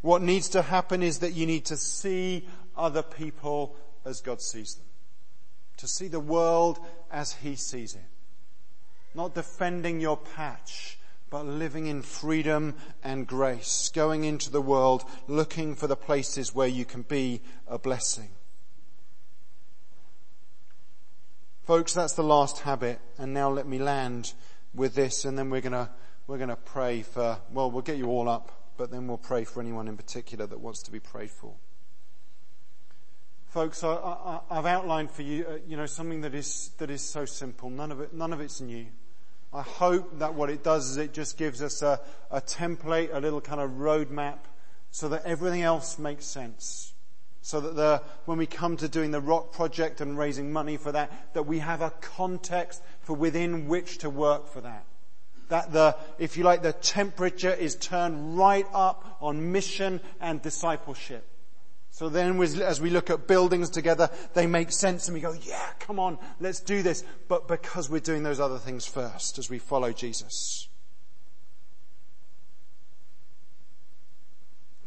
what 0.00 0.22
needs 0.22 0.48
to 0.48 0.62
happen 0.62 1.02
is 1.02 1.18
that 1.18 1.34
you 1.34 1.44
need 1.44 1.66
to 1.66 1.76
see 1.76 2.48
other 2.74 3.02
people 3.02 3.76
as 4.06 4.22
God 4.22 4.40
sees 4.40 4.76
them. 4.76 4.86
To 5.76 5.86
see 5.86 6.08
the 6.08 6.18
world 6.18 6.78
as 7.10 7.34
He 7.34 7.56
sees 7.56 7.94
it. 7.94 8.00
Not 9.14 9.34
defending 9.34 10.00
your 10.00 10.16
patch, 10.16 10.98
but 11.28 11.44
living 11.44 11.88
in 11.88 12.00
freedom 12.00 12.74
and 13.04 13.26
grace. 13.26 13.90
Going 13.90 14.24
into 14.24 14.50
the 14.50 14.62
world 14.62 15.04
looking 15.28 15.74
for 15.74 15.86
the 15.86 15.94
places 15.94 16.54
where 16.54 16.68
you 16.68 16.86
can 16.86 17.02
be 17.02 17.42
a 17.68 17.78
blessing. 17.78 18.30
Folks, 21.64 21.92
that's 21.92 22.14
the 22.14 22.24
last 22.24 22.60
habit. 22.60 22.98
And 23.18 23.34
now 23.34 23.50
let 23.50 23.66
me 23.66 23.78
land 23.78 24.32
with 24.74 24.94
this 24.94 25.26
and 25.26 25.38
then 25.38 25.50
we're 25.50 25.60
gonna, 25.60 25.90
we're 26.26 26.38
gonna 26.38 26.56
pray 26.56 27.02
for, 27.02 27.38
well, 27.52 27.70
we'll 27.70 27.82
get 27.82 27.96
you 27.96 28.08
all 28.08 28.28
up, 28.28 28.72
but 28.76 28.90
then 28.90 29.06
we'll 29.06 29.18
pray 29.18 29.44
for 29.44 29.60
anyone 29.60 29.88
in 29.88 29.96
particular 29.96 30.46
that 30.46 30.60
wants 30.60 30.82
to 30.82 30.90
be 30.90 31.00
prayed 31.00 31.30
for. 31.30 31.54
Folks, 33.46 33.84
I, 33.84 34.40
have 34.50 34.64
outlined 34.64 35.10
for 35.10 35.22
you, 35.22 35.46
uh, 35.46 35.58
you 35.66 35.76
know, 35.76 35.84
something 35.86 36.22
that 36.22 36.34
is, 36.34 36.70
that 36.78 36.90
is 36.90 37.02
so 37.02 37.26
simple. 37.26 37.68
None 37.68 37.92
of 37.92 38.00
it, 38.00 38.14
none 38.14 38.32
of 38.32 38.40
it's 38.40 38.60
new. 38.60 38.86
I 39.52 39.60
hope 39.60 40.18
that 40.20 40.32
what 40.32 40.48
it 40.48 40.62
does 40.64 40.90
is 40.90 40.96
it 40.96 41.12
just 41.12 41.36
gives 41.36 41.60
us 41.60 41.82
a, 41.82 42.00
a 42.30 42.40
template, 42.40 43.14
a 43.14 43.20
little 43.20 43.42
kind 43.42 43.60
of 43.60 43.72
roadmap 43.72 44.38
so 44.90 45.10
that 45.10 45.26
everything 45.26 45.60
else 45.60 45.98
makes 45.98 46.24
sense 46.24 46.92
so 47.42 47.60
that 47.60 47.74
the, 47.74 48.00
when 48.24 48.38
we 48.38 48.46
come 48.46 48.76
to 48.76 48.88
doing 48.88 49.10
the 49.10 49.20
rock 49.20 49.52
project 49.52 50.00
and 50.00 50.16
raising 50.16 50.52
money 50.52 50.76
for 50.76 50.92
that, 50.92 51.34
that 51.34 51.42
we 51.42 51.58
have 51.58 51.82
a 51.82 51.90
context 52.00 52.80
for 53.00 53.14
within 53.14 53.66
which 53.66 53.98
to 53.98 54.08
work 54.08 54.48
for 54.48 54.60
that. 54.60 54.86
That 55.52 55.70
the, 55.70 55.94
if 56.18 56.38
you 56.38 56.44
like, 56.44 56.62
the 56.62 56.72
temperature 56.72 57.52
is 57.52 57.76
turned 57.76 58.38
right 58.38 58.66
up 58.72 59.18
on 59.20 59.52
mission 59.52 60.00
and 60.18 60.40
discipleship. 60.40 61.28
So 61.90 62.08
then 62.08 62.40
as 62.40 62.80
we 62.80 62.88
look 62.88 63.10
at 63.10 63.26
buildings 63.26 63.68
together, 63.68 64.08
they 64.32 64.46
make 64.46 64.72
sense 64.72 65.08
and 65.08 65.14
we 65.14 65.20
go, 65.20 65.34
yeah, 65.34 65.72
come 65.78 65.98
on, 65.98 66.16
let's 66.40 66.60
do 66.60 66.82
this. 66.82 67.04
But 67.28 67.48
because 67.48 67.90
we're 67.90 68.00
doing 68.00 68.22
those 68.22 68.40
other 68.40 68.56
things 68.58 68.86
first 68.86 69.38
as 69.38 69.50
we 69.50 69.58
follow 69.58 69.92
Jesus. 69.92 70.68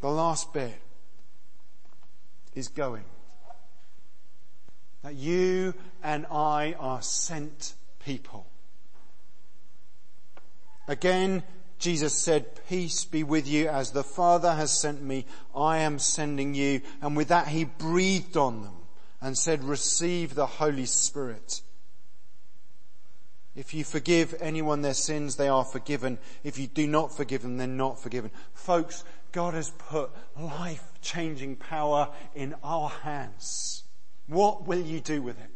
The 0.01 0.09
last 0.09 0.51
bit 0.51 0.81
is 2.55 2.69
going. 2.69 3.05
That 5.03 5.13
you 5.13 5.75
and 6.01 6.25
I 6.31 6.73
are 6.79 7.03
sent 7.03 7.75
people. 7.99 8.47
Again, 10.87 11.43
Jesus 11.79 12.17
said, 12.17 12.59
peace 12.67 13.05
be 13.05 13.23
with 13.23 13.47
you 13.47 13.67
as 13.67 13.91
the 13.91 14.03
Father 14.03 14.53
has 14.53 14.71
sent 14.71 15.01
me, 15.01 15.25
I 15.55 15.79
am 15.79 15.99
sending 15.99 16.53
you. 16.53 16.81
And 17.01 17.17
with 17.17 17.27
that 17.29 17.49
he 17.49 17.65
breathed 17.65 18.37
on 18.37 18.63
them 18.63 18.77
and 19.21 19.37
said, 19.37 19.63
receive 19.63 20.35
the 20.35 20.45
Holy 20.45 20.85
Spirit. 20.85 21.61
If 23.55 23.73
you 23.73 23.83
forgive 23.83 24.35
anyone 24.41 24.81
their 24.81 24.93
sins, 24.93 25.37
they 25.37 25.47
are 25.47 25.63
forgiven. 25.63 26.17
If 26.43 26.59
you 26.59 26.67
do 26.67 26.87
not 26.87 27.15
forgive 27.15 27.41
them, 27.41 27.57
they're 27.57 27.67
not 27.67 27.99
forgiven. 28.01 28.31
Folks, 28.53 29.03
God 29.31 29.53
has 29.53 29.69
put 29.69 30.11
life 30.39 30.83
changing 31.01 31.55
power 31.55 32.09
in 32.35 32.55
our 32.63 32.89
hands. 32.89 33.83
What 34.27 34.67
will 34.67 34.81
you 34.81 34.99
do 34.99 35.21
with 35.21 35.39
it? 35.39 35.49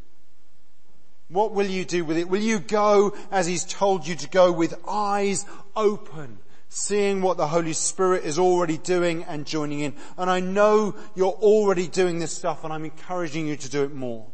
What 1.29 1.53
will 1.53 1.67
you 1.67 1.85
do 1.85 2.03
with 2.03 2.17
it? 2.17 2.27
Will 2.27 2.41
you 2.41 2.59
go 2.59 3.15
as 3.31 3.45
He's 3.45 3.63
told 3.63 4.07
you 4.07 4.15
to 4.15 4.27
go 4.29 4.51
with 4.51 4.73
eyes 4.87 5.45
open, 5.75 6.39
seeing 6.69 7.21
what 7.21 7.37
the 7.37 7.47
Holy 7.47 7.73
Spirit 7.73 8.25
is 8.25 8.39
already 8.39 8.77
doing 8.77 9.23
and 9.23 9.45
joining 9.45 9.79
in? 9.81 9.93
And 10.17 10.29
I 10.29 10.39
know 10.39 10.95
you're 11.15 11.27
already 11.27 11.87
doing 11.87 12.19
this 12.19 12.35
stuff 12.35 12.63
and 12.63 12.73
I'm 12.73 12.85
encouraging 12.85 13.47
you 13.47 13.55
to 13.57 13.69
do 13.69 13.83
it 13.83 13.93
more. 13.93 14.27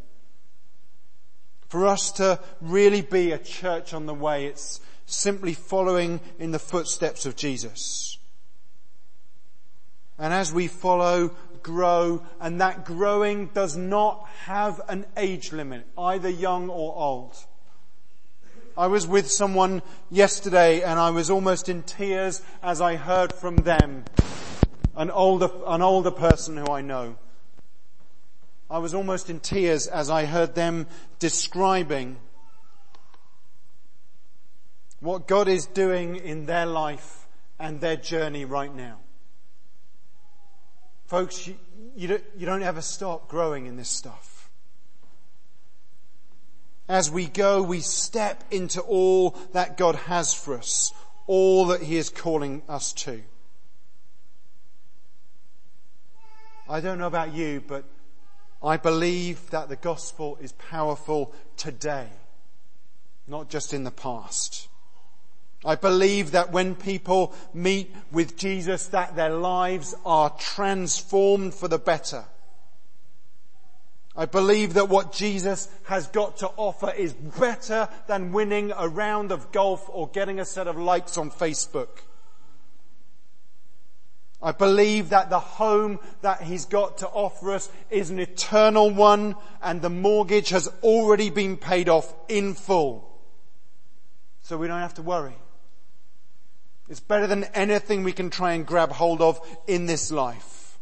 For 1.67 1.86
us 1.86 2.12
to 2.13 2.39
really 2.62 3.01
be 3.01 3.31
a 3.31 3.38
church 3.38 3.93
on 3.93 4.05
the 4.05 4.13
way, 4.13 4.45
it's 4.45 4.79
simply 5.05 5.53
following 5.53 6.21
in 6.39 6.51
the 6.51 6.60
footsteps 6.60 7.25
of 7.25 7.36
Jesus. 7.36 8.17
And 10.17 10.34
as 10.34 10.53
we 10.53 10.67
follow, 10.67 11.31
grow, 11.65 12.23
and 12.39 12.62
that 12.62 12.86
growing 12.86 13.47
does 13.47 13.75
not 13.75 14.28
have 14.43 14.80
an 14.88 15.04
age 15.17 15.51
limit, 15.51 15.84
either 15.97 16.30
young 16.30 16.69
or 16.69 16.95
old. 16.95 17.36
I 18.78 18.86
was 18.86 19.08
with 19.08 19.32
someone 19.32 19.82
yesterday 20.12 20.84
and 20.84 20.99
I 20.99 21.10
was 21.10 21.32
almost 21.32 21.67
in 21.67 21.82
tears 21.82 22.43
as 22.62 22.82
I 22.82 22.97
heard 22.97 23.34
from 23.34 23.56
them, 23.56 24.06
an 24.95 25.10
older, 25.10 25.49
an 25.65 25.82
older 25.82 26.12
person 26.12 26.56
who 26.56 26.71
I 26.71 26.82
know. 26.82 27.15
I 28.69 28.78
was 28.78 28.93
almost 28.93 29.32
in 29.32 29.39
tears 29.39 29.88
as 29.88 30.12
I 30.12 30.25
heard 30.25 30.54
them 30.54 30.86
describing 31.17 32.17
what 34.99 35.28
God 35.28 35.47
is 35.47 35.65
doing 35.65 36.15
in 36.17 36.45
their 36.45 36.67
life 36.67 37.25
and 37.60 37.82
their 37.82 37.95
journey 37.95 38.45
right 38.45 38.73
now. 38.73 38.99
Folks, 41.07 41.47
you, 41.47 41.55
you, 41.95 42.07
don't, 42.07 42.39
don't 42.39 42.63
ever 42.63 42.81
stop 42.81 43.27
growing 43.27 43.67
in 43.67 43.77
this 43.77 43.89
stuff. 43.89 44.49
As 46.87 47.09
we 47.09 47.27
go, 47.27 47.61
we 47.61 47.79
step 47.81 48.43
into 48.51 48.81
all 48.81 49.31
that 49.53 49.77
God 49.77 49.95
has 49.95 50.33
for 50.33 50.55
us, 50.55 50.93
all 51.27 51.67
that 51.67 51.81
He 51.81 51.97
is 51.97 52.09
calling 52.09 52.61
us 52.69 52.93
to. 52.93 53.21
I 56.67 56.79
don't 56.81 56.97
know 56.97 57.07
about 57.07 57.33
you, 57.33 57.63
but 57.67 57.85
I 58.63 58.77
believe 58.77 59.51
that 59.51 59.69
the 59.69 59.75
gospel 59.75 60.37
is 60.41 60.53
powerful 60.53 61.33
today, 61.57 62.07
not 63.27 63.49
just 63.49 63.73
in 63.73 63.83
the 63.83 63.91
past. 63.91 64.67
I 65.65 65.75
believe 65.75 66.32
that 66.32 66.51
when 66.51 66.75
people 66.75 67.34
meet 67.54 67.93
with 68.12 68.38
Jesus 68.38 68.88
that 68.88 69.15
their 69.15 69.32
lives 69.32 69.95
are 70.06 70.30
transformed 70.38 71.56
for 71.56 71.67
the 71.67 71.80
better. 71.80 72.25
I 74.15 74.28
believe 74.28 74.75
that 74.75 74.89
what 74.89 75.12
Jesus 75.12 75.67
has 75.86 76.08
got 76.08 76.38
to 76.38 76.47
offer 76.56 76.91
is 76.91 77.13
better 77.13 77.89
than 78.08 78.32
winning 78.32 78.71
a 78.78 78.88
round 78.88 79.32
of 79.32 79.51
golf 79.51 79.89
or 79.89 80.08
getting 80.08 80.39
a 80.39 80.45
set 80.45 80.67
of 80.67 80.78
likes 80.78 81.17
on 81.17 81.32
Facebook. 81.32 81.89
I 84.41 84.51
believe 84.51 85.10
that 85.10 85.32
the 85.32 85.39
home 85.39 85.99
that 86.21 86.43
he's 86.43 86.65
got 86.65 86.99
to 86.99 87.08
offer 87.08 87.54
us 87.54 87.69
is 87.89 88.12
an 88.12 88.19
eternal 88.19 88.91
one 88.91 89.36
and 89.63 89.82
the 89.82 89.89
mortgage 89.89 90.49
has 90.49 90.67
already 90.84 91.32
been 91.32 91.58
paid 91.58 91.89
off 91.89 92.13
in 92.30 92.54
full. 92.54 93.12
So 94.43 94.58
we 94.58 94.67
don't 94.67 94.80
have 94.80 94.93
to 94.93 95.01
worry. 95.01 95.34
It's 96.88 97.00
better 97.00 97.28
than 97.28 97.45
anything 97.45 98.04
we 98.04 98.13
can 98.13 98.30
try 98.30 98.54
and 98.54 98.65
grab 98.65 98.91
hold 98.91 99.21
of 99.21 99.39
in 99.67 99.86
this 99.86 100.12
life. 100.12 100.78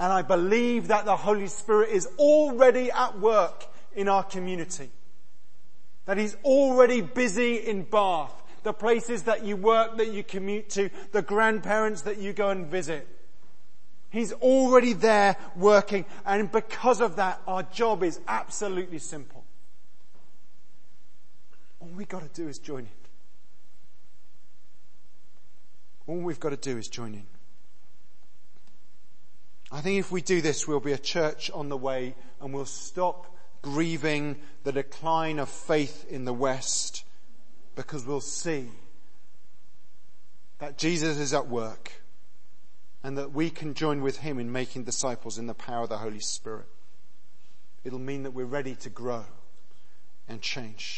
And 0.00 0.12
I 0.12 0.22
believe 0.22 0.88
that 0.88 1.04
the 1.04 1.16
Holy 1.16 1.46
Spirit 1.46 1.90
is 1.90 2.08
already 2.18 2.90
at 2.90 3.18
work 3.20 3.66
in 3.94 4.08
our 4.08 4.24
community. 4.24 4.90
That 6.06 6.18
He's 6.18 6.36
already 6.44 7.00
busy 7.00 7.56
in 7.56 7.84
Bath, 7.84 8.32
the 8.64 8.72
places 8.72 9.22
that 9.24 9.44
you 9.44 9.56
work, 9.56 9.96
that 9.98 10.12
you 10.12 10.24
commute 10.24 10.70
to, 10.70 10.90
the 11.12 11.22
grandparents 11.22 12.02
that 12.02 12.18
you 12.18 12.32
go 12.32 12.48
and 12.48 12.66
visit. 12.66 13.06
He's 14.10 14.32
already 14.32 14.92
there 14.92 15.36
working 15.56 16.04
and 16.24 16.50
because 16.50 17.00
of 17.00 17.16
that 17.16 17.40
our 17.48 17.64
job 17.64 18.04
is 18.04 18.20
absolutely 18.28 19.00
simple. 19.00 19.44
All 21.80 21.88
we've 21.88 22.08
got 22.08 22.22
to 22.22 22.42
do 22.42 22.48
is 22.48 22.58
join 22.60 22.80
in. 22.80 23.03
All 26.06 26.18
we've 26.18 26.40
got 26.40 26.50
to 26.50 26.56
do 26.56 26.76
is 26.76 26.88
join 26.88 27.14
in. 27.14 27.26
I 29.72 29.80
think 29.80 29.98
if 29.98 30.12
we 30.12 30.22
do 30.22 30.40
this, 30.40 30.68
we'll 30.68 30.80
be 30.80 30.92
a 30.92 30.98
church 30.98 31.50
on 31.52 31.68
the 31.68 31.76
way 31.76 32.14
and 32.40 32.52
we'll 32.52 32.64
stop 32.64 33.34
grieving 33.62 34.36
the 34.62 34.72
decline 34.72 35.38
of 35.38 35.48
faith 35.48 36.06
in 36.10 36.24
the 36.24 36.34
West 36.34 37.04
because 37.74 38.04
we'll 38.04 38.20
see 38.20 38.68
that 40.58 40.78
Jesus 40.78 41.18
is 41.18 41.34
at 41.34 41.48
work 41.48 41.92
and 43.02 43.18
that 43.18 43.32
we 43.32 43.50
can 43.50 43.74
join 43.74 44.00
with 44.00 44.18
him 44.18 44.38
in 44.38 44.52
making 44.52 44.84
disciples 44.84 45.38
in 45.38 45.46
the 45.46 45.54
power 45.54 45.82
of 45.82 45.88
the 45.88 45.98
Holy 45.98 46.20
Spirit. 46.20 46.66
It'll 47.84 47.98
mean 47.98 48.22
that 48.22 48.30
we're 48.30 48.44
ready 48.44 48.74
to 48.76 48.90
grow 48.90 49.24
and 50.28 50.40
change. 50.40 50.92